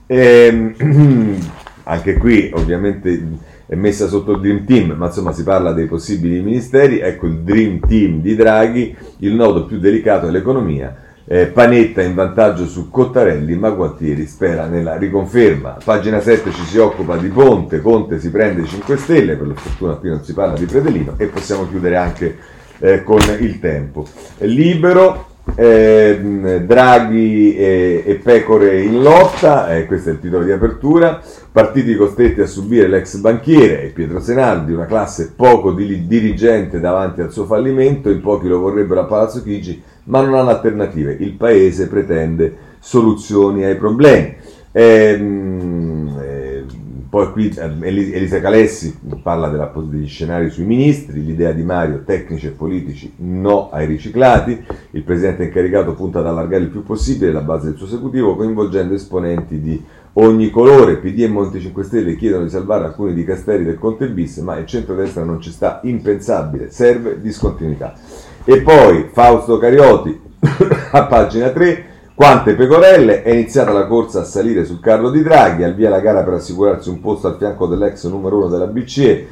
[0.07, 1.37] Ehm,
[1.83, 6.41] anche qui ovviamente è messa sotto il Dream Team, ma insomma si parla dei possibili
[6.41, 12.01] ministeri, ecco il Dream Team di Draghi, il nodo più delicato è l'economia eh, Panetta
[12.01, 15.77] in vantaggio su Cottarelli, ma Gualtieri spera nella riconferma.
[15.83, 20.09] Pagina 7 ci si occupa di Ponte, Conte si prende 5 stelle, per fortuna qui
[20.09, 22.37] non si parla di Predelino e possiamo chiudere anche
[22.79, 24.05] eh, con il tempo.
[24.39, 31.21] Libero, eh, Draghi e, e, Pecore in lotta, eh, questo è il titolo di apertura,
[31.51, 37.31] partiti costretti a subire l'ex banchiere e Pietro Senaldi, una classe poco dirigente davanti al
[37.31, 41.15] suo fallimento, in pochi lo vorrebbero a Palazzo Chigi, ma non hanno alternative.
[41.19, 44.35] Il Paese pretende soluzioni ai problemi.
[44.71, 45.17] Eh,
[47.13, 52.47] poi qui eh, Elisa Calessi parla della, degli scenari sui ministri, l'idea di Mario, tecnici
[52.47, 57.41] e politici, no ai riciclati, il presidente incaricato punta ad allargare il più possibile la
[57.41, 59.79] base del suo esecutivo coinvolgendo esponenti di
[60.13, 64.09] ogni colore, PD e Monte 5 Stelle chiedono di salvare alcuni di Castelli del Conte
[64.09, 67.93] bis, ma il centro-destra non ci sta, impensabile, serve discontinuità.
[68.43, 70.19] E poi Fausto Carioti
[70.89, 75.63] a pagina 3, quante pecorelle, è iniziata la corsa a salire sul carro di Draghi,
[75.63, 79.27] al via la gara per assicurarsi un posto al fianco dell'ex numero uno della BCE,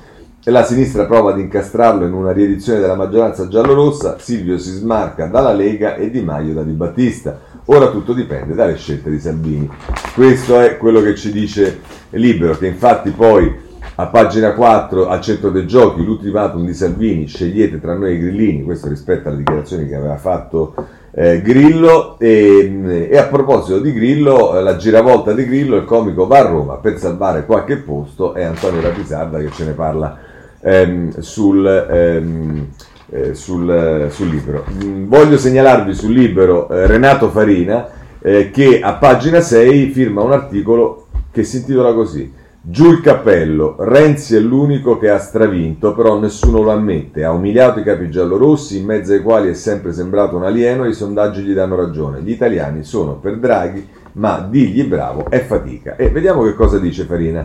[0.45, 5.53] la sinistra prova ad incastrarlo in una riedizione della maggioranza giallorossa, Silvio si smarca dalla
[5.53, 7.39] Lega e Di Maio da Di Battista.
[7.65, 9.69] Ora tutto dipende dalle scelte di Salvini.
[10.15, 13.53] Questo è quello che ci dice Libero, che infatti poi
[13.93, 18.63] a pagina 4 al centro dei giochi l'ultimatum di Salvini, scegliete tra noi i grillini,
[18.63, 20.73] questo rispetto alle dichiarazioni che aveva fatto
[21.13, 26.39] eh, Grillo e, e, a proposito di Grillo, la giravolta di Grillo, il comico va
[26.39, 30.17] a Roma per salvare qualche posto, è Antonio Rapisarda che ce ne parla
[30.61, 32.67] ehm, sul, ehm,
[33.09, 34.65] eh, sul, sul, libro.
[34.83, 37.89] Mm, voglio segnalarvi sul libro eh, Renato Farina
[38.21, 42.39] eh, che a pagina 6 firma un articolo che si intitola così.
[42.63, 47.23] Giù il cappello, Renzi è l'unico che ha stravinto, però nessuno lo ammette.
[47.23, 50.89] Ha umiliato i capi giallorossi, in mezzo ai quali è sempre sembrato un alieno, e
[50.89, 52.21] i sondaggi gli danno ragione.
[52.21, 55.95] Gli italiani sono per Draghi, ma digli bravo è fatica.
[55.95, 57.41] E vediamo che cosa dice Farina.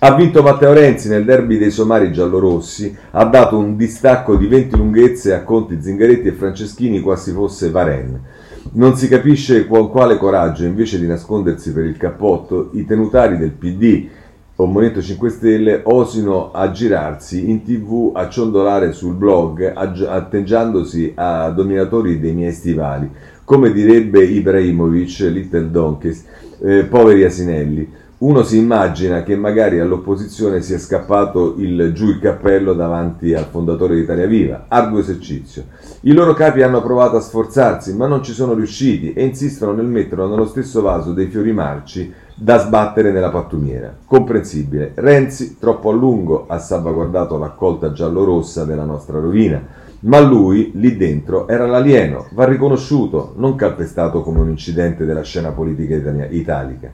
[0.00, 4.76] Ha vinto Matteo Renzi nel derby dei somari giallorossi, ha dato un distacco di 20
[4.76, 8.20] lunghezze a Conti, Zingaretti e Franceschini quasi fosse Varenne.
[8.72, 13.52] Non si capisce con quale coraggio, invece di nascondersi per il cappotto, i tenutari del
[13.52, 14.15] PD
[14.58, 22.18] o Movimento 5 Stelle osino aggirarsi in tv a ciondolare sul blog atteggiandosi a dominatori
[22.18, 23.10] dei miei stivali,
[23.44, 26.24] come direbbe Ibrahimovic, Little Donkeys,
[26.62, 28.04] eh, poveri asinelli.
[28.18, 33.94] Uno si immagina che magari all'opposizione sia scappato il giù il cappello davanti al fondatore
[33.94, 34.64] di Italia Viva.
[34.68, 35.64] Arduo esercizio.
[36.00, 39.84] I loro capi hanno provato a sforzarsi, ma non ci sono riusciti e insistono nel
[39.84, 43.96] metterlo nello stesso vaso dei fiori marci da sbattere nella pattumiera.
[44.04, 44.92] Comprensibile.
[44.94, 49.62] Renzi, troppo a lungo, ha salvaguardato l'accolta giallorossa della nostra rovina,
[50.00, 55.50] ma lui, lì dentro, era l'alieno, va riconosciuto, non calpestato come un incidente della scena
[55.50, 55.94] politica
[56.28, 56.92] italica.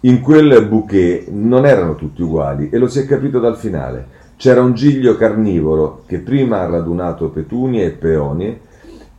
[0.00, 4.18] In quel bouquet non erano tutti uguali e lo si è capito dal finale.
[4.36, 8.60] C'era un giglio carnivoro che prima ha radunato petunie e peonie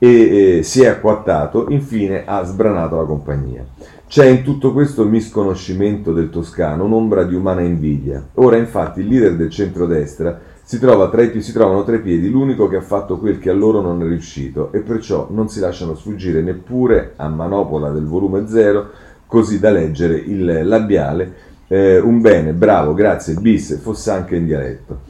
[0.04, 3.64] e si è acquattato, infine ha sbranato la compagnia.
[4.08, 8.30] C'è in tutto questo misconoscimento del toscano un'ombra di umana invidia.
[8.36, 12.32] Ora infatti il leader del centrodestra si, trova tra i, si trovano tra i piedi
[12.32, 15.60] l'unico che ha fatto quel che a loro non è riuscito e perciò non si
[15.60, 18.90] lasciano sfuggire neppure a manopola del volume zero
[19.28, 21.34] così da leggere il labiale,
[21.68, 25.02] eh, un bene, bravo, grazie, bis, fosse anche in dialetto.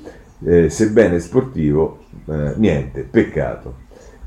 [0.44, 3.80] Eh, sebbene sportivo, eh, niente, peccato.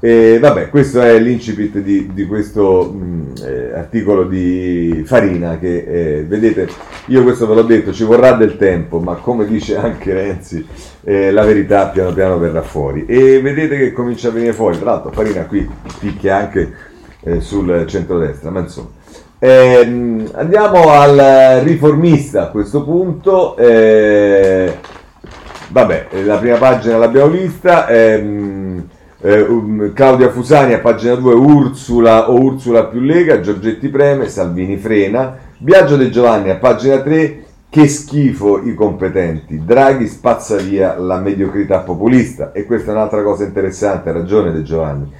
[0.04, 6.24] E vabbè, questo è l'incipit di, di questo mh, eh, articolo di Farina che eh,
[6.24, 6.68] vedete,
[7.06, 10.62] io questo ve l'ho detto, ci vorrà del tempo, ma come dice anche Renzi,
[11.04, 13.06] eh, la verità piano piano verrà fuori.
[13.06, 15.66] E vedete che comincia a venire fuori, tra l'altro Farina qui
[15.98, 16.70] picchia anche
[17.22, 18.90] eh, sul centrodestra, ma insomma.
[19.38, 23.56] Eh, andiamo al riformista a questo punto.
[23.56, 24.70] Eh,
[25.70, 27.88] vabbè, la prima pagina l'abbiamo vista.
[27.88, 28.88] Ehm,
[29.26, 34.76] eh, um, Claudia Fusani a pagina 2, Ursula o Ursula più Lega, Giorgetti preme, Salvini
[34.76, 35.38] frena.
[35.56, 39.64] Biagio De Giovanni a pagina 3, che schifo i competenti.
[39.64, 42.52] Draghi spazza via la mediocrità populista.
[42.52, 45.10] E questa è un'altra cosa interessante, ha ragione De Giovanni.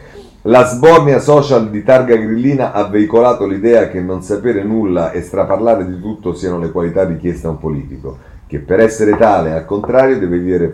[0.42, 5.86] La sbornia social di targa grillina ha veicolato l'idea che non sapere nulla e straparlare
[5.86, 10.18] di tutto siano le qualità richieste a un politico, che per essere tale, al contrario,
[10.18, 10.68] deve vivere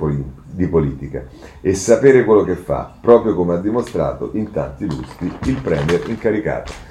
[0.50, 1.24] di politica
[1.60, 6.88] e sapere quello che fa, proprio come ha dimostrato in tanti lustri il Premier incaricato.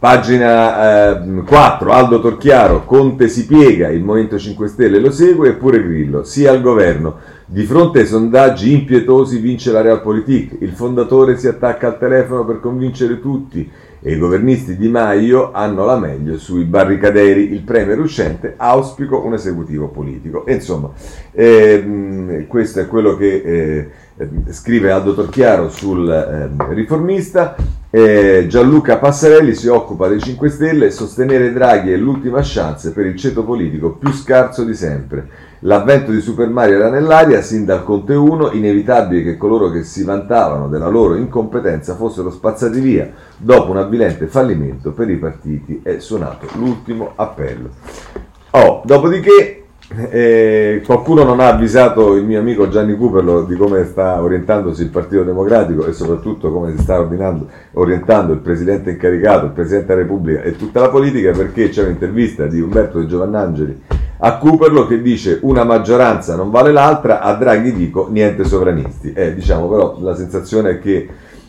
[0.00, 5.82] Pagina eh, 4, Aldo Torchiaro, Conte si piega, il Movimento 5 Stelle lo segue eppure
[5.82, 11.48] Grillo, sia al governo di fronte ai sondaggi impietosi vince la Realpolitik, il fondatore si
[11.48, 13.70] attacca al telefono per convincere tutti
[14.02, 17.52] e i governisti di Maio hanno la meglio sui barricaderi.
[17.52, 20.46] Il premier uscente auspico un esecutivo politico.
[20.46, 20.90] E insomma,
[21.32, 23.90] ehm, questo è quello che eh,
[24.50, 27.56] scrive Aldo Torchiaro sul eh, riformista.
[27.90, 33.16] Eh, Gianluca Passarelli si occupa dei 5 Stelle, sostenere Draghi è l'ultima chance per il
[33.16, 35.48] ceto politico più scarso di sempre.
[35.64, 40.04] L'avvento di Super Mario era nell'aria sin dal Conte 1, inevitabile che coloro che si
[40.04, 43.10] vantavano della loro incompetenza fossero spazzati via.
[43.36, 47.68] Dopo un avvilente fallimento per i partiti è suonato l'ultimo appello.
[48.52, 49.64] Oh, dopodiché
[50.08, 54.88] eh, qualcuno non ha avvisato il mio amico Gianni Cuperlo di come sta orientandosi il
[54.88, 60.40] Partito Democratico e soprattutto come si sta orientando il Presidente incaricato, il Presidente della Repubblica
[60.40, 63.82] e tutta la politica perché c'è un'intervista di Umberto De Giovannangeli
[64.22, 69.12] a Cooperlo che dice una maggioranza non vale l'altra, a Draghi dico niente sovranisti.
[69.12, 71.08] Eh, diciamo però la sensazione è che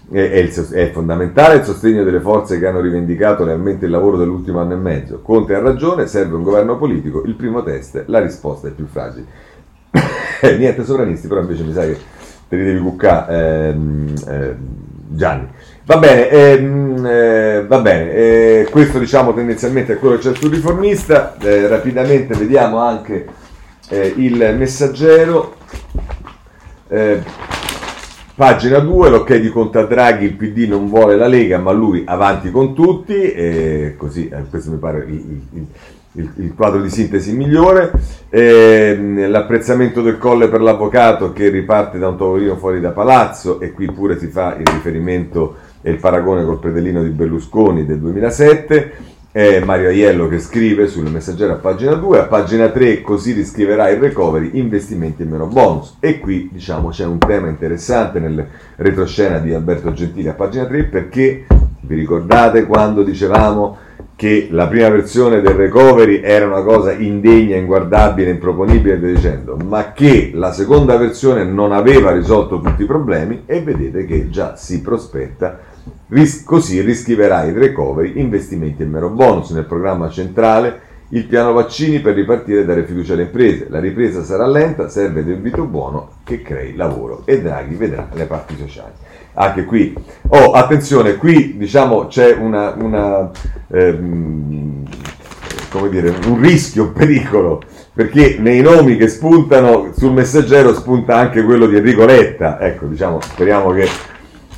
[0.10, 4.60] è, il, è, fondamentale il sostegno delle forze che hanno rivendicato realmente il lavoro dell'ultimo
[4.60, 5.22] anno e mezzo.
[5.22, 9.26] Conte ha ragione, serve un governo politico, il primo test, la risposta è più fragile.
[10.42, 11.98] eh, niente sovranisti, però invece mi sa che
[12.48, 14.56] te li devi cuccare, ehm, eh,
[15.10, 15.48] Gianni.
[15.84, 18.14] Va bene, ehm, eh, va bene.
[18.14, 21.36] Eh, questo diciamo tendenzialmente è quello che c'è sul riformista.
[21.40, 23.26] Eh, rapidamente vediamo anche
[23.90, 25.56] eh, il messaggero.
[26.88, 27.20] Eh,
[28.36, 32.52] pagina 2, l'ok di Conta Draghi, il PD non vuole la Lega, ma lui avanti
[32.52, 35.68] con tutti, così eh, questo mi pare il, il,
[36.14, 37.92] il, il, quadro di sintesi migliore.
[38.30, 43.92] l'apprezzamento del colle per l'avvocato che riparte da un tavolino fuori da palazzo e qui
[43.92, 48.92] pure si fa il riferimento e il paragone col predellino di Berlusconi del 2007.
[49.32, 53.90] È Mario Aiello che scrive sul messaggero a pagina 2, a pagina 3 così riscriverà
[53.90, 55.96] il recovery, investimenti e meno bonus.
[56.02, 60.84] E qui diciamo c'è un tema interessante nel retroscena di Alberto Gentili a pagina 3
[60.84, 61.46] perché
[61.80, 63.78] vi ricordate quando dicevamo
[64.22, 70.30] che la prima versione del recovery era una cosa indegna, inguardabile, improponibile dicendo, ma che
[70.34, 75.71] la seconda versione non aveva risolto tutti i problemi e vedete che già si prospetta
[76.10, 82.00] Ris- così riscriverà il recovery, investimenti e mero bonus nel programma centrale, il piano vaccini
[82.00, 83.68] per ripartire dare fiducia alle imprese.
[83.70, 88.56] La ripresa sarà lenta, serve debito buono che crei lavoro e Draghi vedrà le parti
[88.58, 88.94] sociali
[89.34, 89.94] anche qui.
[90.30, 93.30] Oh, attenzione, qui diciamo c'è una, una
[93.68, 94.84] ehm,
[95.70, 97.62] come dire, un rischio, un pericolo,
[97.94, 102.60] perché nei nomi che spuntano sul messaggero spunta anche quello di Enrico Letta.
[102.60, 103.88] Ecco, diciamo, speriamo che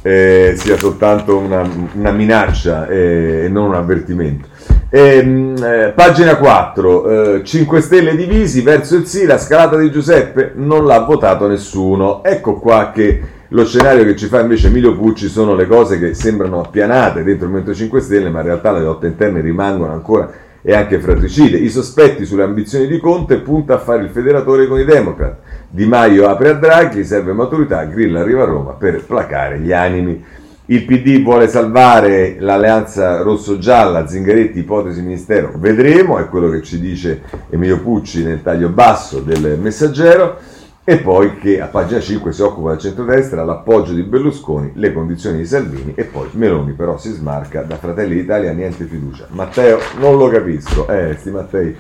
[0.04, 4.50] eh, sia soltanto una, una minaccia e, e, non un avvertimento.
[4.90, 9.90] E, ehm, eh, pagina 4, eh, 5 Stelle divisi verso il sì, la scalata di
[9.90, 12.24] Giuseppe non l'ha votato nessuno.
[12.24, 16.14] Ecco qua che lo scenario che ci fa invece Emilio Pucci sono le cose che
[16.14, 20.30] sembrano appianate dentro il Movimento 5 Stelle, ma in realtà le lotte interne rimangono ancora
[20.62, 21.58] e anche fratricide.
[21.58, 25.38] I sospetti sulle ambizioni di Conte punta a fare il federatore con i Democrat.
[25.76, 30.24] Di Maio apre a Draghi, serve maturità, Grillo arriva a Roma per placare gli animi.
[30.68, 37.24] Il PD vuole salvare l'alleanza rosso-gialla, Zingaretti, ipotesi ministero, vedremo, è quello che ci dice
[37.50, 40.38] Emilio Pucci nel taglio basso del messaggero
[40.84, 45.38] e poi che a pagina 5 si occupa del centrodestra, l'appoggio di Berlusconi, le condizioni
[45.38, 49.26] di Salvini e poi Meloni però si smarca da Fratelli d'Italia, niente fiducia.
[49.32, 51.76] Matteo, non lo capisco, eh, sti Mattei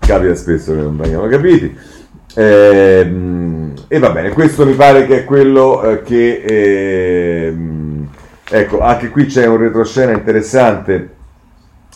[0.00, 2.00] capita spesso che non vengano capiti.
[2.34, 3.10] Eh,
[3.88, 6.42] e va bene, questo mi pare che è quello eh, che...
[6.46, 7.54] Eh,
[8.48, 11.10] ecco, anche qui c'è un retroscena interessante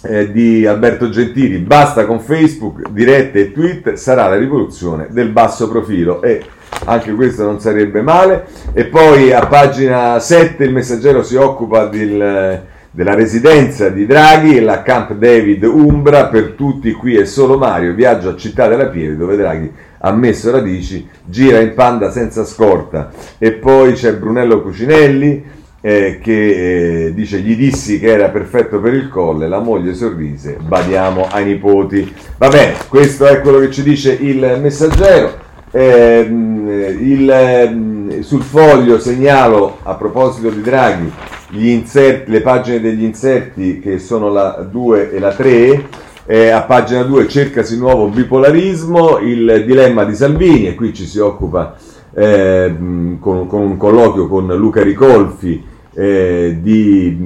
[0.02, 5.68] eh, di Alberto Gentili, basta con Facebook, dirette e tweet, sarà la rivoluzione del basso
[5.68, 6.22] profilo.
[6.22, 6.44] E
[6.84, 8.46] anche questo non sarebbe male.
[8.72, 14.82] E poi a pagina 7 il messaggero si occupa del, della residenza di Draghi, la
[14.82, 19.36] Camp David Umbra, per tutti qui è solo Mario, viaggio a Città della Pieve dove
[19.36, 23.10] Draghi ha messo radici, gira in panda senza scorta.
[23.38, 25.44] E poi c'è Brunello Cucinelli
[25.80, 30.58] eh, che eh, dice gli dissi che era perfetto per il colle, la moglie sorrise,
[30.60, 32.12] badiamo ai nipoti.
[32.38, 35.44] Va bene, questo è quello che ci dice il messaggero.
[35.70, 41.12] Eh, il, ehm, sul foglio segnalo a proposito di Draghi
[41.50, 45.84] inserti, le pagine degli inserti che sono la 2 e la 3.
[46.28, 51.20] Eh, a pagina 2 cercasi nuovo bipolarismo, il dilemma di Salvini e qui ci si
[51.20, 51.76] occupa
[52.12, 52.74] eh,
[53.20, 55.64] con, con, un colloquio con Luca Ricolfi
[55.94, 57.16] eh, di,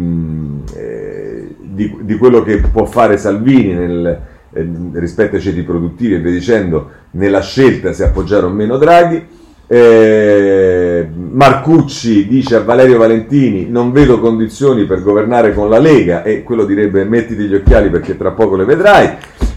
[0.74, 4.20] eh, di, di, quello che può fare Salvini nel,
[4.52, 9.38] eh, rispetto ai ceti produttivi e via dicendo, nella scelta se appoggiare o meno Draghi.
[9.72, 16.42] Eh, Marcucci dice a Valerio Valentini non vedo condizioni per governare con la Lega e
[16.42, 19.10] quello direbbe mettiti gli occhiali perché tra poco le vedrai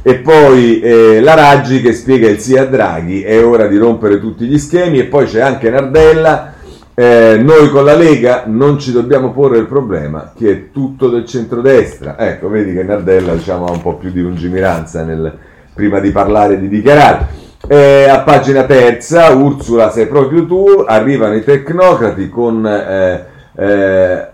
[0.03, 4.19] e poi eh, la Raggi che spiega il sì a Draghi è ora di rompere
[4.19, 6.53] tutti gli schemi e poi c'è anche Nardella
[6.93, 11.25] eh, noi con la Lega non ci dobbiamo porre il problema che è tutto del
[11.25, 12.19] centrodestra.
[12.19, 15.35] Ecco, vedi che Nardella diciamo, ha un po' più di lungimiranza nel,
[15.73, 17.41] prima di parlare e di dichiarare.
[17.65, 24.27] Eh, a pagina terza, Ursula, sei proprio tu, arrivano i tecnocrati con eh, eh,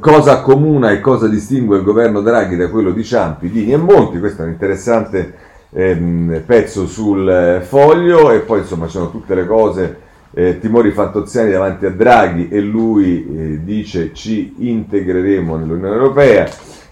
[0.00, 4.18] cosa accomuna e cosa distingue il governo Draghi da quello di Ciampi, Dini e Monti.
[4.18, 5.34] Questo è un interessante
[5.70, 9.96] ehm, pezzo sul eh, foglio e poi insomma ci sono tutte le cose
[10.32, 16.48] eh, timori fantoziani davanti a Draghi e lui eh, dice ci integreremo nell'Unione Europea.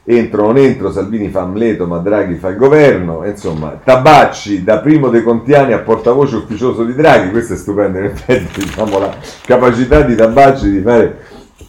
[0.06, 3.24] Entro o non entro, Salvini fa Amleto, ma Draghi fa il governo.
[3.24, 7.30] Insomma, Tabacci da primo dei Contiani a portavoce ufficioso di Draghi.
[7.30, 9.14] Questo è stupendo, in effetti, diciamo, la
[9.46, 11.18] capacità di Tabacci di fare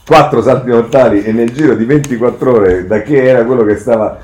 [0.06, 4.20] quattro salti mortali e nel giro di 24 ore, da che era quello che stava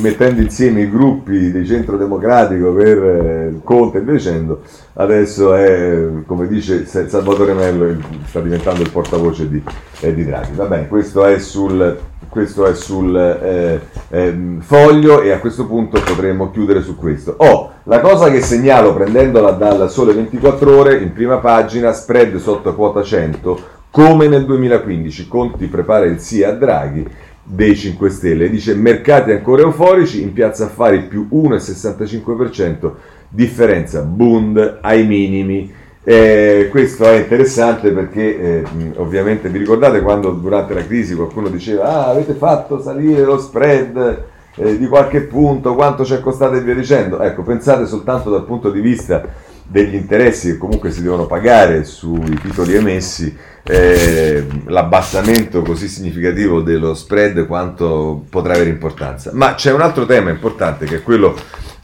[0.00, 4.62] mettendo insieme i gruppi di centro democratico per eh, Conte e dicendo,
[4.94, 7.96] adesso è, come dice Salvatore Mello,
[8.26, 9.62] sta diventando il portavoce di,
[10.00, 10.54] eh, di Draghi.
[10.54, 11.98] Va bene, questo è sul,
[12.32, 13.78] questo è sul eh,
[14.08, 17.34] eh, foglio e a questo punto potremmo chiudere su questo.
[17.36, 22.74] Oh, la cosa che segnalo prendendola dal Sole 24 ore in prima pagina, spread sotto
[22.74, 23.60] quota 100,
[23.90, 25.28] come nel 2015.
[25.28, 27.06] Conti prepara il sì a Draghi
[27.42, 28.48] dei 5 Stelle.
[28.48, 32.92] Dice mercati ancora euforici, in piazza affari più 1,65%,
[33.28, 35.80] differenza Bund ai minimi.
[36.04, 38.64] Eh, questo è interessante perché eh,
[38.96, 44.24] ovviamente vi ricordate quando durante la crisi qualcuno diceva ah, avete fatto salire lo spread
[44.56, 47.20] eh, di qualche punto, quanto ci è costato e via dicendo.
[47.20, 49.22] Ecco, pensate soltanto dal punto di vista
[49.62, 56.94] degli interessi che comunque si devono pagare sui titoli emessi eh, l'abbassamento così significativo dello
[56.94, 59.30] spread quanto potrà avere importanza.
[59.32, 61.34] Ma c'è un altro tema importante che è quello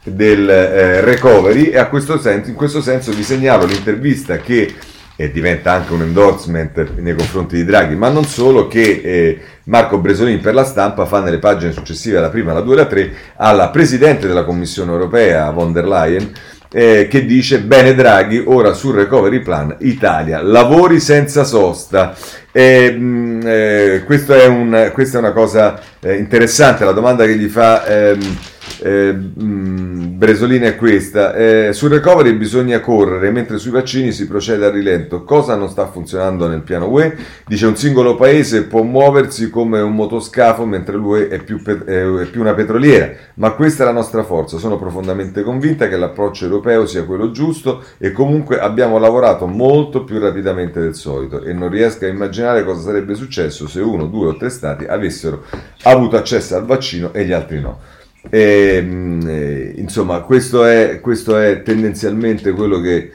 [0.03, 1.87] del eh, recovery e
[2.19, 4.73] senso, in questo senso vi segnalo l'intervista che
[5.21, 9.97] e diventa anche un endorsement nei confronti di Draghi, ma non solo, che eh, Marco
[9.97, 13.13] Bresolini per la stampa fa nelle pagine successive, alla prima, alla 2 e alla 3,
[13.35, 16.31] alla Presidente della Commissione europea, von der Leyen,
[16.71, 22.15] eh, che dice bene Draghi, ora sul recovery plan Italia, lavori senza sosta.
[22.53, 27.35] E, mh, mm, eh, è un, questa è una cosa eh, interessante, la domanda che
[27.35, 27.85] gli fa...
[27.85, 28.37] Ehm,
[28.81, 31.33] eh, mh, Bresolina è questa.
[31.33, 35.23] Eh, sul recovery bisogna correre, mentre sui vaccini si procede a rilento.
[35.23, 37.15] Cosa non sta funzionando nel piano UE?
[37.45, 42.25] Dice un singolo paese può muoversi come un motoscafo, mentre l'UE è più, pet- è
[42.29, 43.11] più una petroliera.
[43.35, 44.57] Ma questa è la nostra forza.
[44.57, 50.19] Sono profondamente convinta che l'approccio europeo sia quello giusto e comunque abbiamo lavorato molto più
[50.19, 54.37] rapidamente del solito e non riesco a immaginare cosa sarebbe successo se uno, due o
[54.37, 55.43] tre stati avessero
[55.83, 57.79] avuto accesso al vaccino e gli altri no.
[58.27, 63.11] E, ehm, eh, insomma, questo è, questo è, tendenzialmente quello che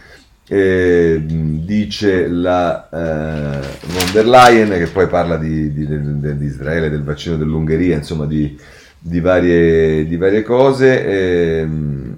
[0.46, 6.90] eh, dice la eh, von der Leyen, che poi parla di, di, di, di Israele,
[6.90, 8.58] del vaccino dell'Ungheria, insomma, di,
[9.20, 11.06] varie, varie, cose.
[11.06, 12.16] Ehm,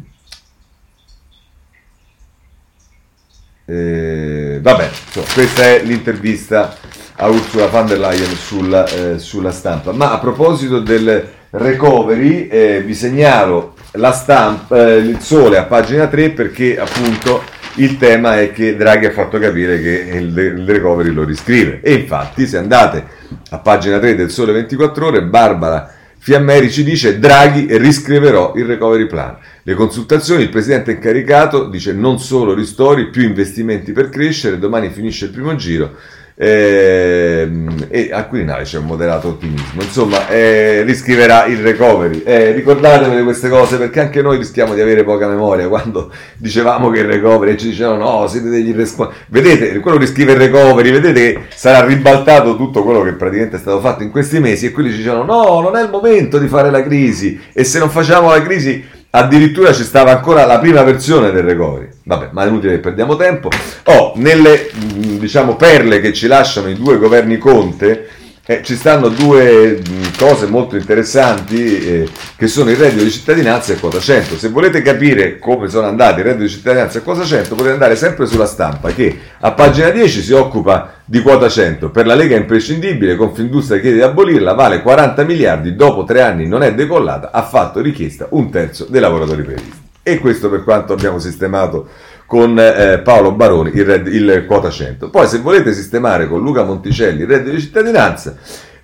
[3.65, 6.77] eh, vabbè, insomma, questa è l'intervista
[7.19, 9.93] a Ursula von der Leyen sulla, eh, sulla stampa.
[9.93, 16.07] Ma a proposito del recovery, eh, vi segnalo la stampa, eh, il sole a pagina
[16.07, 17.43] 3 perché appunto
[17.77, 21.81] il tema è che Draghi ha fatto capire che il, il recovery lo riscrive.
[21.83, 23.05] E infatti se andate
[23.51, 29.07] a pagina 3 del sole 24 ore, Barbara Fiammeri ci dice Draghi riscriverò il recovery
[29.07, 29.37] plan.
[29.63, 35.27] Le consultazioni, il presidente incaricato dice non solo ristori, più investimenti per crescere, domani finisce
[35.27, 35.95] il primo giro
[36.39, 37.51] eh,
[37.89, 39.81] e a Quirinale c'è un moderato ottimismo.
[39.81, 42.23] Insomma, eh, riscriverà il recovery.
[42.25, 47.01] Eh, ricordatevele queste cose perché anche noi rischiamo di avere poca memoria quando dicevamo che
[47.01, 49.25] il recovery ci dicevano no, siete degli irresponsabili.
[49.29, 53.81] Vedete, quello riscrive il recovery, vedete che sarà ribaltato tutto quello che praticamente è stato
[53.81, 56.71] fatto in questi mesi e quelli ci dicevano no, non è il momento di fare
[56.71, 58.85] la crisi e se non facciamo la crisi
[59.17, 61.89] addirittura ci stava ancora la prima versione del recovery.
[62.03, 63.49] Vabbè, ma è inutile che perdiamo tempo.
[63.85, 68.09] Oh, nelle diciamo perle che ci lasciano i due governi Conte,
[68.49, 73.73] eh, ci stanno due mh, cose molto interessanti eh, che sono il reddito di cittadinanza
[73.73, 74.37] e quota 100.
[74.37, 77.97] Se volete capire come sono andati il reddito di cittadinanza e quota 100 potete andare
[77.97, 81.91] sempre sulla stampa che a pagina 10 si occupa di quota 100.
[81.91, 86.47] Per la Lega è imprescindibile, Confindustria chiede di abolirla, vale 40 miliardi, dopo tre anni
[86.47, 89.85] non è decollata, ha fatto richiesta un terzo dei lavoratori previsti.
[90.05, 91.89] E questo per quanto abbiamo sistemato
[92.27, 95.11] con eh, Paolo Baroni il, red, il, quota 100.
[95.11, 98.37] Poi se volete sistemare con Luca Monticelli il reddito di cittadinanza,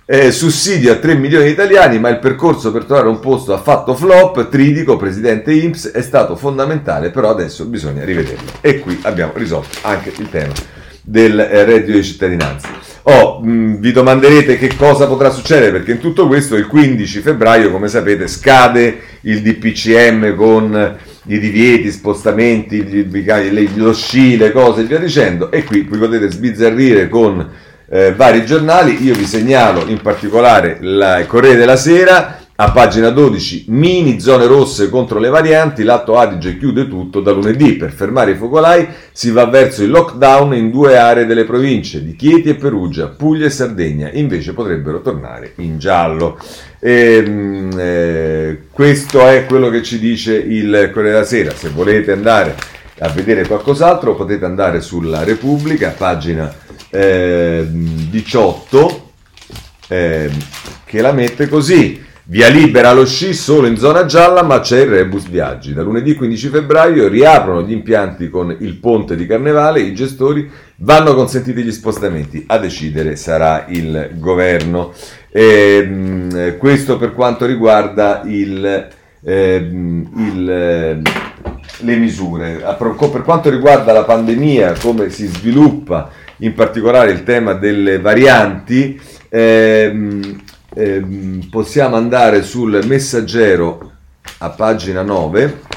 [0.05, 3.59] eh, sussidio a 3 milioni di italiani, ma il percorso per trovare un posto ha
[3.59, 8.51] fatto flop, Tridico, presidente IMSS, è stato fondamentale, però adesso bisogna rivederlo.
[8.61, 10.53] E qui abbiamo risolto anche il tema
[11.01, 12.69] del eh, reddito di cittadinanza.
[13.03, 17.19] Oh, mh, mm, vi domanderete che cosa potrà succedere perché in tutto questo il 15
[17.19, 24.81] febbraio, come sapete, scade il DPCM con i divieti, spostamenti, gli, lo sci, le cose
[24.81, 25.51] e via dicendo.
[25.51, 27.49] E qui vi potete sbizzarrire con
[27.89, 29.03] eh, vari giornali.
[29.03, 32.42] Io vi segnalo in particolare il Corriere della Sera.
[32.63, 37.73] A pagina 12, mini zone rosse contro le varianti, l'atto Adige chiude tutto da lunedì.
[37.73, 42.15] Per fermare i focolai si va verso il lockdown in due aree delle province di
[42.15, 46.39] Chieti e Perugia, Puglia e Sardegna, invece potrebbero tornare in giallo.
[46.79, 51.51] E, ehm, eh, questo è quello che ci dice il Corriere della Sera.
[51.53, 52.55] Se volete andare
[52.99, 56.55] a vedere qualcos'altro potete andare sulla Repubblica, pagina
[56.89, 59.11] eh, 18,
[59.89, 60.29] eh,
[60.85, 62.11] che la mette così.
[62.33, 65.71] Via libera lo sci solo in zona gialla, ma c'è il rebus viaggi.
[65.71, 71.13] Da lunedì 15 febbraio riaprono gli impianti con il ponte di Carnevale, i gestori vanno
[71.13, 74.93] consentiti gli spostamenti, a decidere sarà il governo.
[75.29, 78.87] E, ehm, questo per quanto riguarda il,
[79.23, 81.01] eh, il, eh,
[81.81, 82.63] le misure.
[82.79, 90.41] Per quanto riguarda la pandemia, come si sviluppa in particolare il tema delle varianti, ehm,
[90.73, 93.91] ehm, possiamo andare sul messaggero
[94.39, 95.71] a pagina 9.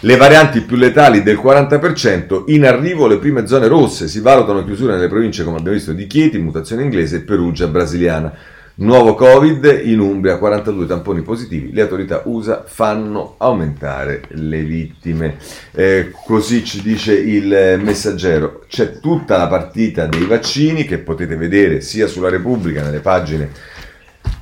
[0.00, 4.94] Le varianti più letali del 40%, in arrivo le prime zone rosse, si valutano chiusure
[4.94, 8.32] nelle province come abbiamo visto di Chieti, mutazione inglese e Perugia brasiliana.
[8.80, 11.72] Nuovo Covid in Umbria, 42 tamponi positivi.
[11.72, 15.34] Le autorità USA fanno aumentare le vittime.
[15.72, 18.62] Eh, così ci dice il messaggero.
[18.68, 23.50] C'è tutta la partita dei vaccini che potete vedere sia sulla Repubblica, nelle pagine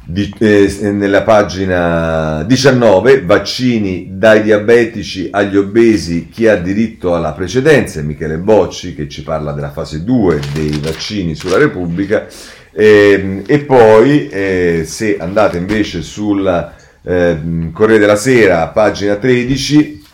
[0.09, 8.01] di, eh, nella pagina 19, vaccini dai diabetici agli obesi, chi ha diritto alla precedenza,
[8.03, 12.29] Michele Bocci che ci parla della fase 2 dei vaccini sulla Repubblica,
[12.73, 12.87] e,
[13.19, 17.39] ehm, e poi eh, se andate invece sul eh,
[17.73, 20.05] Corriere della Sera, pagina 13,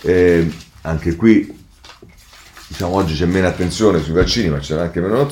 [0.00, 0.50] eh,
[0.80, 1.60] anche qui
[2.82, 5.28] diciamo oggi c'è meno attenzione sui vaccini, ma c'è anche meno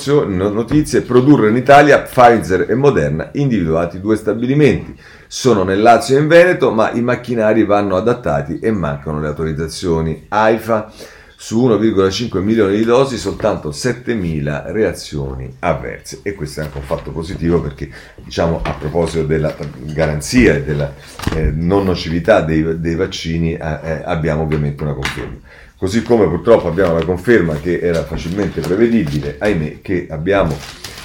[0.51, 1.01] notizie.
[1.01, 4.97] Produrre in Italia Pfizer e Moderna, individuati due stabilimenti.
[5.27, 10.27] Sono nel Lazio e in Veneto, ma i macchinari vanno adattati e mancano le autorizzazioni
[10.29, 10.93] AIFA
[11.37, 17.13] su 1,5 milioni di dosi soltanto 7.000 reazioni avverse e questo è anche un fatto
[17.13, 20.93] positivo perché diciamo a proposito della garanzia e della
[21.35, 25.39] eh, non nocività dei, dei vaccini eh, eh, abbiamo ovviamente una conferma.
[25.81, 30.55] Così come purtroppo abbiamo la conferma che era facilmente prevedibile, ahimè, che abbiamo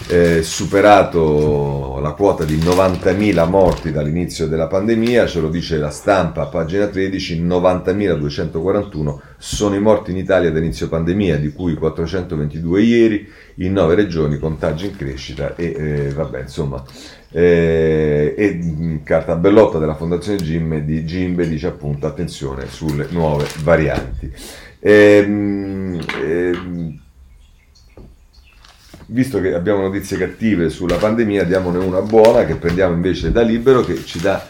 [0.09, 6.41] eh, superato la quota di 90.000 morti dall'inizio della pandemia, ce lo dice la stampa
[6.41, 12.81] a pagina 13, 90.241 sono i morti in Italia da inizio pandemia, di cui 422
[12.81, 16.83] ieri, in 9 regioni, contagi in crescita e eh, vabbè insomma
[17.35, 23.45] eh, e mm, carta bellotta della fondazione Gimbe, di Gimbe dice appunto attenzione sulle nuove
[23.61, 24.31] varianti.
[24.87, 26.99] Ehm, ehm,
[29.07, 33.81] visto che abbiamo notizie cattive sulla pandemia, diamone una buona che prendiamo invece da Libero
[33.81, 34.47] che ci dà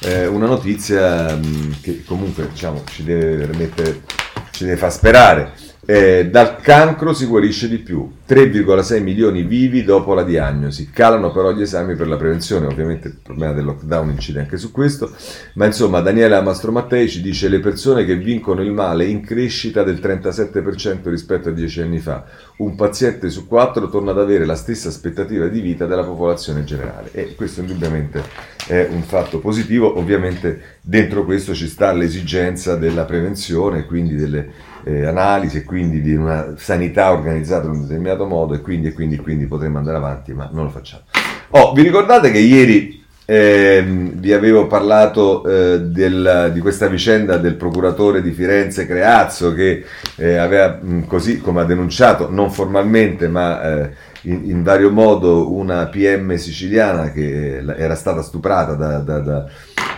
[0.00, 4.02] eh, una notizia mh, mm, che comunque diciamo, ci, deve mettere,
[4.50, 5.52] ci deve far sperare.
[5.90, 11.50] Eh, dal cancro si guarisce di più, 3,6 milioni vivi dopo la diagnosi, calano però
[11.54, 15.10] gli esami per la prevenzione, ovviamente il problema del lockdown incide anche su questo,
[15.54, 19.96] ma insomma Daniela Mastromattei ci dice le persone che vincono il male in crescita del
[19.96, 22.26] 37% rispetto a 10 anni fa,
[22.58, 27.08] un paziente su quattro torna ad avere la stessa aspettativa di vita della popolazione generale.
[27.12, 28.22] E questo indubbiamente
[28.66, 35.06] è un fatto positivo, ovviamente dentro questo ci sta l'esigenza della prevenzione, quindi delle eh,
[35.06, 39.16] analisi e quindi di una sanità organizzata in un determinato modo e quindi, e quindi,
[39.16, 41.02] quindi potremmo andare avanti, ma non lo facciamo.
[41.50, 47.56] Oh, vi ricordate che ieri eh, vi avevo parlato eh, del, di questa vicenda del
[47.56, 49.84] procuratore di Firenze Creazzo che
[50.16, 53.90] eh, aveva, mh, così come ha denunciato, non formalmente, ma eh,
[54.22, 59.46] in, in, vario modo una PM siciliana che era stata stuprata da, da, da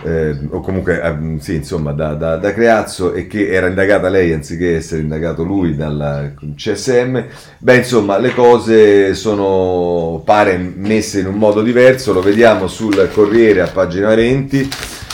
[0.03, 4.33] eh, o comunque eh, sì, insomma, da, da, da, Creazzo e che era indagata lei
[4.33, 7.23] anziché essere indagato lui dal CSM,
[7.59, 13.61] beh insomma le cose sono pare messe in un modo diverso, lo vediamo sul Corriere
[13.61, 14.69] a pagina 20.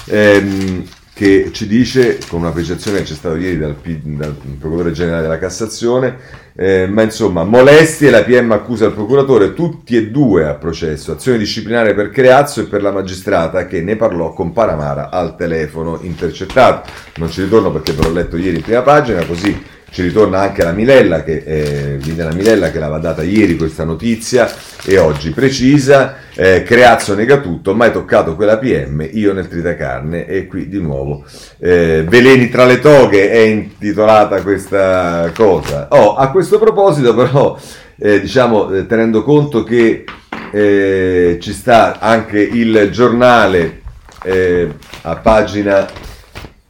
[0.09, 0.85] Ehm,
[1.17, 5.39] che ci dice, con una precisazione che c'è stata ieri dal, dal procuratore generale della
[5.39, 6.15] Cassazione,
[6.55, 11.39] eh, ma insomma, molestie, la PM accusa il procuratore, tutti e due a processo, azione
[11.39, 16.91] disciplinare per Creazzo e per la magistrata che ne parlò con Paramara al telefono intercettato.
[17.15, 19.59] Non ci ritorno perché ve l'ho letto ieri in prima pagina, così
[19.89, 24.51] ci ritorna anche la Milella che, eh, Liliana Milella che l'aveva data ieri questa notizia
[24.83, 30.45] e oggi precisa eh, Creazzo nega tutto mai toccato quella PM io nel tritacarne e
[30.45, 31.23] qui di nuovo
[31.59, 35.87] eh, veleni tra le toghe è intitolata questa cosa.
[35.91, 37.57] Oh, a questo proposito però
[37.97, 40.03] eh, diciamo eh, tenendo conto che
[40.51, 43.81] eh, ci sta anche il giornale
[44.23, 44.69] eh,
[45.01, 45.87] a pagina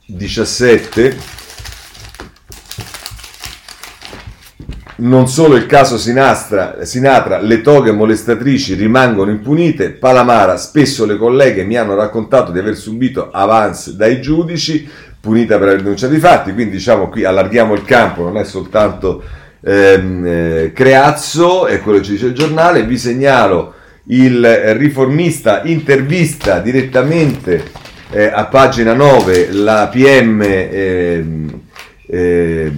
[0.06, 1.18] 17
[5.00, 9.92] Non solo il caso Sinastra, Sinatra, le toghe molestatrici rimangono impunite.
[9.92, 14.90] Palamara, spesso le colleghe mi hanno raccontato di aver subito avance dai giudici,
[15.20, 16.52] punita per aver denunciato i fatti.
[16.52, 19.22] Quindi diciamo qui allarghiamo il campo, non è soltanto
[19.62, 22.84] ehm, eh, Creazzo, è quello che ci dice il giornale.
[22.84, 23.76] Vi segnalo
[24.06, 24.44] il
[24.78, 27.64] riformista intervista direttamente
[28.10, 31.26] eh, a pagina 9 la PM eh,
[32.08, 32.72] eh,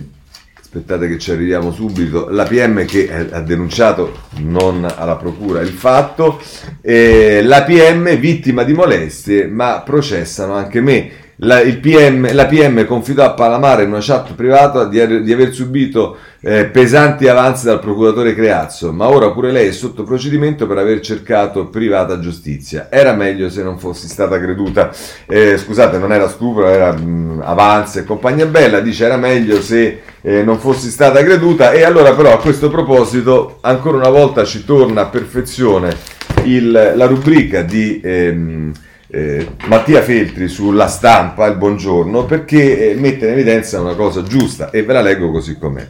[0.72, 6.40] aspettate che ci arriviamo subito, la PM che ha denunciato non alla procura il fatto,
[6.82, 11.19] eh, la PM vittima di molestie ma processano anche me.
[11.42, 16.18] La, PM, la PM confidò a Palamara in una chat privata di, di aver subito
[16.42, 21.00] eh, pesanti avanzi dal procuratore Creazzo, ma ora pure lei è sotto procedimento per aver
[21.00, 22.90] cercato privata giustizia.
[22.92, 24.92] Era meglio se non fossi stata creduta.
[25.28, 28.82] Eh, scusate, non era stupro, era mh, avanzi e compagnia bella.
[28.82, 31.72] Dice era meglio se eh, non fossi stata creduta.
[31.72, 35.96] E allora, però, a questo proposito, ancora una volta ci torna a perfezione
[36.44, 38.02] il, la rubrica di.
[38.04, 38.74] Ehm,
[39.12, 44.70] eh, Mattia Feltri sulla stampa, il buongiorno, perché eh, mette in evidenza una cosa giusta
[44.70, 45.88] e ve la leggo così com'è.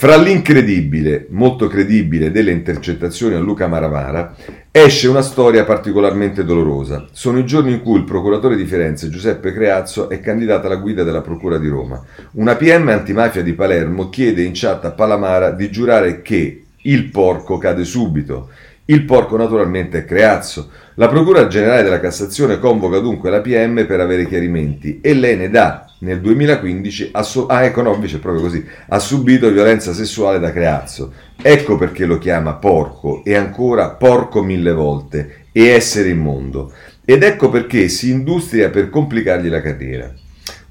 [0.00, 4.34] Fra l'incredibile, molto credibile, delle intercettazioni a Luca Maravara
[4.70, 7.06] esce una storia particolarmente dolorosa.
[7.12, 11.02] Sono i giorni in cui il procuratore di Firenze, Giuseppe Creazzo, è candidato alla guida
[11.02, 12.02] della Procura di Roma.
[12.32, 17.58] Una PM antimafia di Palermo chiede in chat a Palamara di giurare che il porco
[17.58, 18.48] cade subito.
[18.90, 20.68] Il porco naturalmente è Creazzo.
[20.94, 25.48] La Procura Generale della Cassazione convoca dunque la PM per avere chiarimenti e lei ne
[25.48, 31.12] dà nel 2015 ha, su- ah, ecco, no, così, ha subito violenza sessuale da Creazzo.
[31.40, 36.72] Ecco perché lo chiama porco e ancora porco mille volte e essere immondo.
[37.04, 40.12] Ed ecco perché si industria per complicargli la carriera.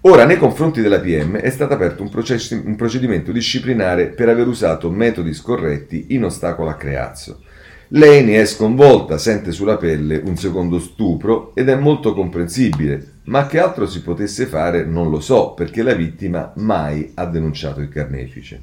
[0.02, 4.48] Ora, nei confronti della PM è stato aperto un, proces- un procedimento disciplinare per aver
[4.48, 7.44] usato metodi scorretti in ostacolo a Creazzo.
[7.94, 13.48] Lei ne è sconvolta, sente sulla pelle un secondo stupro ed è molto comprensibile, ma
[13.48, 17.90] che altro si potesse fare non lo so, perché la vittima mai ha denunciato il
[17.90, 18.62] carnefice.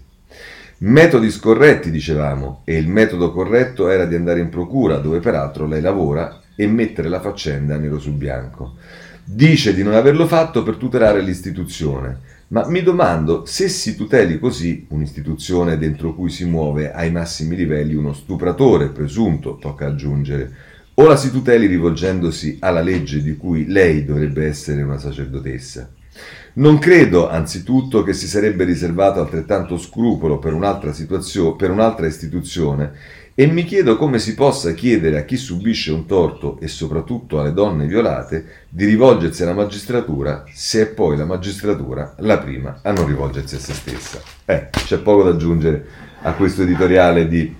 [0.78, 5.80] Metodi scorretti, dicevamo, e il metodo corretto era di andare in procura, dove peraltro lei
[5.80, 8.74] lavora, e mettere la faccenda nero su bianco.
[9.24, 14.86] Dice di non averlo fatto per tutelare l'istituzione, ma mi domando se si tuteli così
[14.90, 20.52] un'istituzione dentro cui si muove ai massimi livelli uno stupratore presunto, tocca aggiungere,
[20.94, 25.90] o la si tuteli rivolgendosi alla legge di cui lei dovrebbe essere una sacerdotessa.
[26.54, 30.90] Non credo, anzitutto, che si sarebbe riservato altrettanto scrupolo per un'altra,
[31.56, 32.92] per un'altra istituzione
[33.38, 37.52] e mi chiedo come si possa chiedere a chi subisce un torto e soprattutto alle
[37.52, 43.06] donne violate di rivolgersi alla magistratura se è poi la magistratura la prima a non
[43.06, 44.22] rivolgersi a se stessa.
[44.46, 45.86] Eh, c'è poco da aggiungere
[46.22, 47.54] a questo editoriale di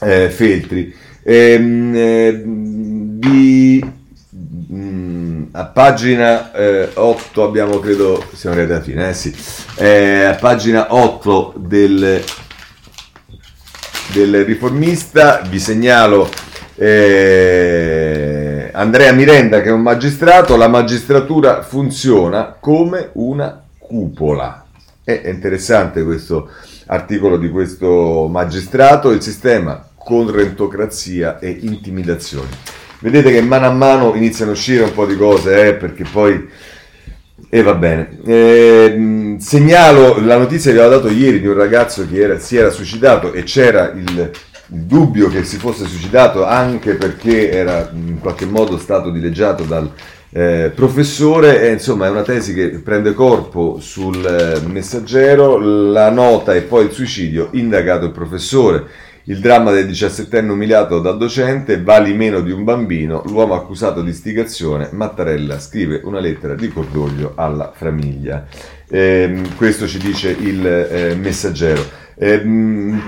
[0.00, 0.94] eh, Feltri.
[1.22, 3.84] Ehm, eh, di,
[4.30, 9.34] mh, mm, a pagina eh, 8 abbiamo, credo, siamo arrivati alla fine, eh sì,
[9.76, 12.22] eh, a pagina 8 del
[14.12, 16.28] del riformista, vi segnalo
[16.76, 24.64] eh, Andrea Mirenda che è un magistrato, la magistratura funziona come una cupola.
[25.02, 26.50] È interessante questo
[26.86, 32.48] articolo di questo magistrato, il sistema con rentocrazia e intimidazioni.
[33.00, 36.48] Vedete che mano a mano iniziano a uscire un po' di cose, eh, perché poi
[37.48, 38.18] e va bene.
[38.24, 42.70] Eh, segnalo la notizia che avevo dato ieri di un ragazzo che era, si era
[42.70, 44.30] suicidato e c'era il, il,
[44.68, 49.88] dubbio che si fosse suicidato anche perché era in qualche modo stato dileggiato dal
[50.30, 51.62] eh, professore.
[51.62, 55.58] E, insomma, è una tesi che prende corpo sul eh, messaggero.
[55.58, 58.84] La nota e poi il suicidio, indagato il professore.
[59.28, 64.10] Il dramma del 17enne umiliato dal docente, vali meno di un bambino, l'uomo accusato di
[64.10, 68.46] istigazione, Mattarella scrive una lettera di cordoglio alla famiglia.
[68.88, 71.84] Eh, questo ci dice il eh, messaggero.
[72.14, 72.40] Eh,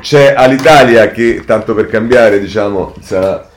[0.01, 3.49] c'è all'Italia che, tanto per cambiare, diciamo, sarà,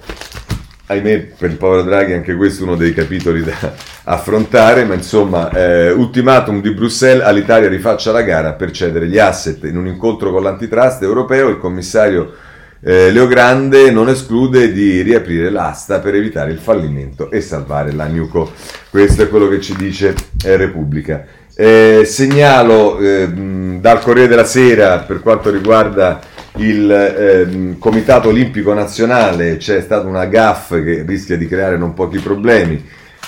[0.85, 3.73] ahimè, per il povero Draghi anche questo uno dei capitoli da
[4.05, 9.63] affrontare, ma insomma, eh, ultimatum di Bruxelles, all'Italia rifaccia la gara per cedere gli asset.
[9.63, 12.49] In un incontro con l'antitrust europeo, il commissario
[12.83, 18.07] eh, Leo Grande non esclude di riaprire l'asta per evitare il fallimento e salvare la
[18.07, 18.51] Nuco.
[18.89, 21.25] Questo è quello che ci dice eh, Repubblica.
[21.53, 26.21] Eh, segnalo ehm, dal Corriere della Sera per quanto riguarda
[26.55, 32.19] il ehm, Comitato Olimpico Nazionale c'è stata una gaff che rischia di creare non pochi
[32.19, 32.83] problemi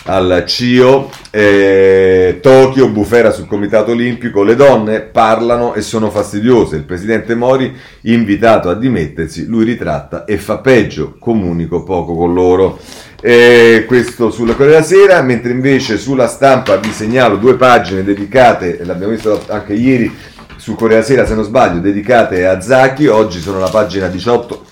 [0.05, 6.83] al CIO, eh, Tokyo, bufera sul Comitato Olimpico, le donne parlano e sono fastidiose, il
[6.83, 12.79] presidente Mori invitato a dimettersi, lui ritratta e fa peggio, comunico poco con loro.
[13.21, 18.83] Eh, questo sulla Corriere della Sera, mentre invece sulla stampa vi segnalo due pagine dedicate,
[18.83, 20.13] l'abbiamo visto anche ieri
[20.57, 24.65] su Corriere della Sera se non sbaglio, dedicate a Zacchi, oggi sono la pagina 18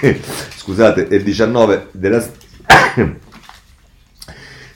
[0.56, 2.22] scusate, e 19 della,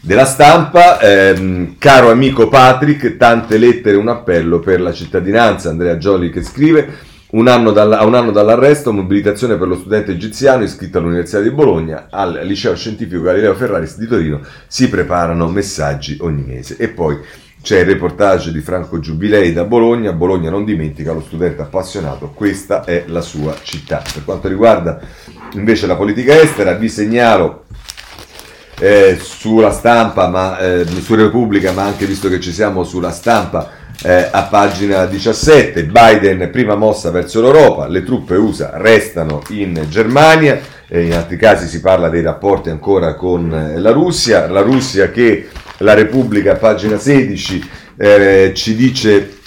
[0.05, 1.00] della stampa.
[1.00, 5.70] Ehm, caro amico Patrick, tante lettere, un appello per la cittadinanza.
[5.70, 7.12] Andrea Gioli che scrive.
[7.34, 11.50] Un anno dalla, a un anno dall'arresto, mobilitazione per lo studente egiziano iscritto all'Università di
[11.50, 16.76] Bologna, al liceo scientifico Galileo Ferraris di Torino si preparano messaggi ogni mese.
[16.78, 17.18] E poi
[17.61, 20.12] c'è il reportage di Franco Giubilei da Bologna.
[20.12, 24.00] Bologna non dimentica lo studente appassionato, questa è la sua città.
[24.12, 25.00] Per quanto riguarda
[25.55, 27.63] invece la politica estera, vi segnalo
[28.79, 33.70] eh, sulla stampa, ma, eh, su Repubblica, ma anche visto che ci siamo sulla stampa,
[34.03, 40.61] eh, a pagina 17, Biden prima mossa verso l'Europa, le truppe USA restano in Germania,
[40.89, 45.49] in altri casi si parla dei rapporti ancora con eh, la Russia, la Russia che
[45.79, 49.39] la Repubblica, pagina 16, eh, ci dice...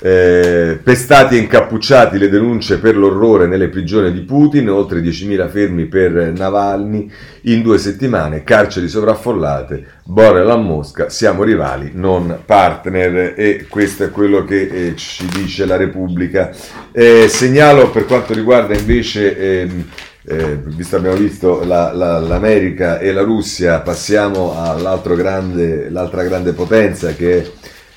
[0.00, 5.86] Eh, pestati e incappucciati le denunce per l'orrore nelle prigioni di Putin, oltre 10.000 fermi
[5.86, 7.10] per Navalny
[7.42, 14.10] in due settimane, carceri sovraffollate, Borrell a Mosca, siamo rivali, non partner e questo è
[14.10, 16.52] quello che eh, ci dice la Repubblica.
[16.92, 19.36] Eh, segnalo per quanto riguarda invece...
[19.36, 19.84] Ehm,
[20.30, 27.38] eh, visto abbiamo visto la, la, l'America e la Russia, passiamo all'altra grande potenza che
[27.38, 27.50] è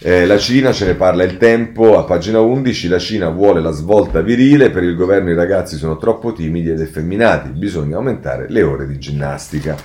[0.04, 3.70] eh, la Cina, ce ne parla il tempo, a pagina 11, la Cina vuole la
[3.70, 8.64] svolta virile, per il governo i ragazzi sono troppo timidi ed effeminati, bisogna aumentare le
[8.64, 9.78] ore di ginnastica.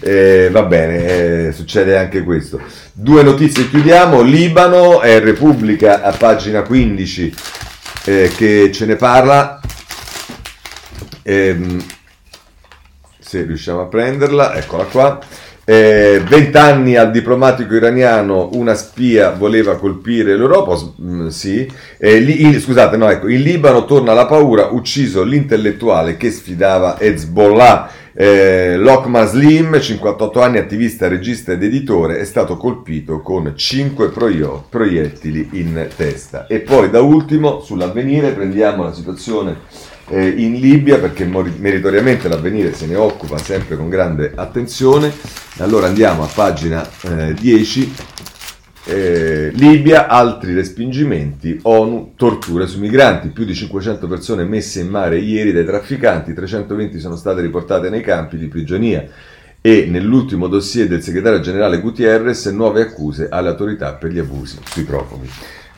[0.00, 2.58] Eh, va bene, eh, succede anche questo.
[2.94, 7.34] Due notizie chiudiamo, Libano, è Repubblica a pagina 15
[8.06, 9.60] eh, che ce ne parla.
[11.24, 11.84] Ehm,
[13.18, 15.18] se riusciamo a prenderla, eccola qua.
[15.70, 21.70] Eh, vent'anni al diplomatico iraniano, una spia voleva colpire l'Europa, mm, sì.
[21.98, 26.98] Eh, li, in, scusate, no, ecco, in Libano torna la paura, ucciso l'intellettuale che sfidava
[26.98, 27.90] Hezbollah.
[28.14, 34.64] Eh, Lokman Slim, 58 anni, attivista, regista ed editore, è stato colpito con 5 proio-
[34.70, 36.46] proiettili in testa.
[36.46, 39.56] E poi da ultimo, sull'avvenire, prendiamo la situazione
[40.08, 45.12] eh, in Libia perché meritoriamente l'avvenire se ne occupa sempre con grande attenzione.
[45.58, 47.94] Allora andiamo a pagina eh, 10.
[48.84, 55.18] Eh, Libia, altri respingimenti, ONU, torture sui migranti, più di 500 persone messe in mare
[55.18, 59.06] ieri dai trafficanti, 320 sono state riportate nei campi di prigionia
[59.60, 64.84] e nell'ultimo dossier del segretario generale Gutierrez nuove accuse alle autorità per gli abusi sui
[64.84, 65.28] profughi.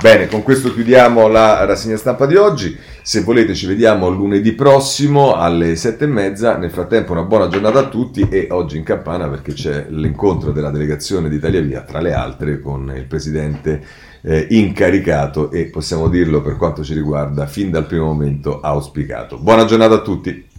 [0.01, 2.75] Bene, con questo chiudiamo la rassegna stampa di oggi.
[3.03, 6.57] Se volete ci vediamo lunedì prossimo alle sette e mezza.
[6.57, 10.71] Nel frattempo una buona giornata a tutti e oggi in campana perché c'è l'incontro della
[10.71, 13.85] delegazione di Italia Via, tra le altre con il presidente
[14.23, 19.37] eh, incaricato e possiamo dirlo per quanto ci riguarda fin dal primo momento auspicato.
[19.37, 20.50] Buona giornata a tutti.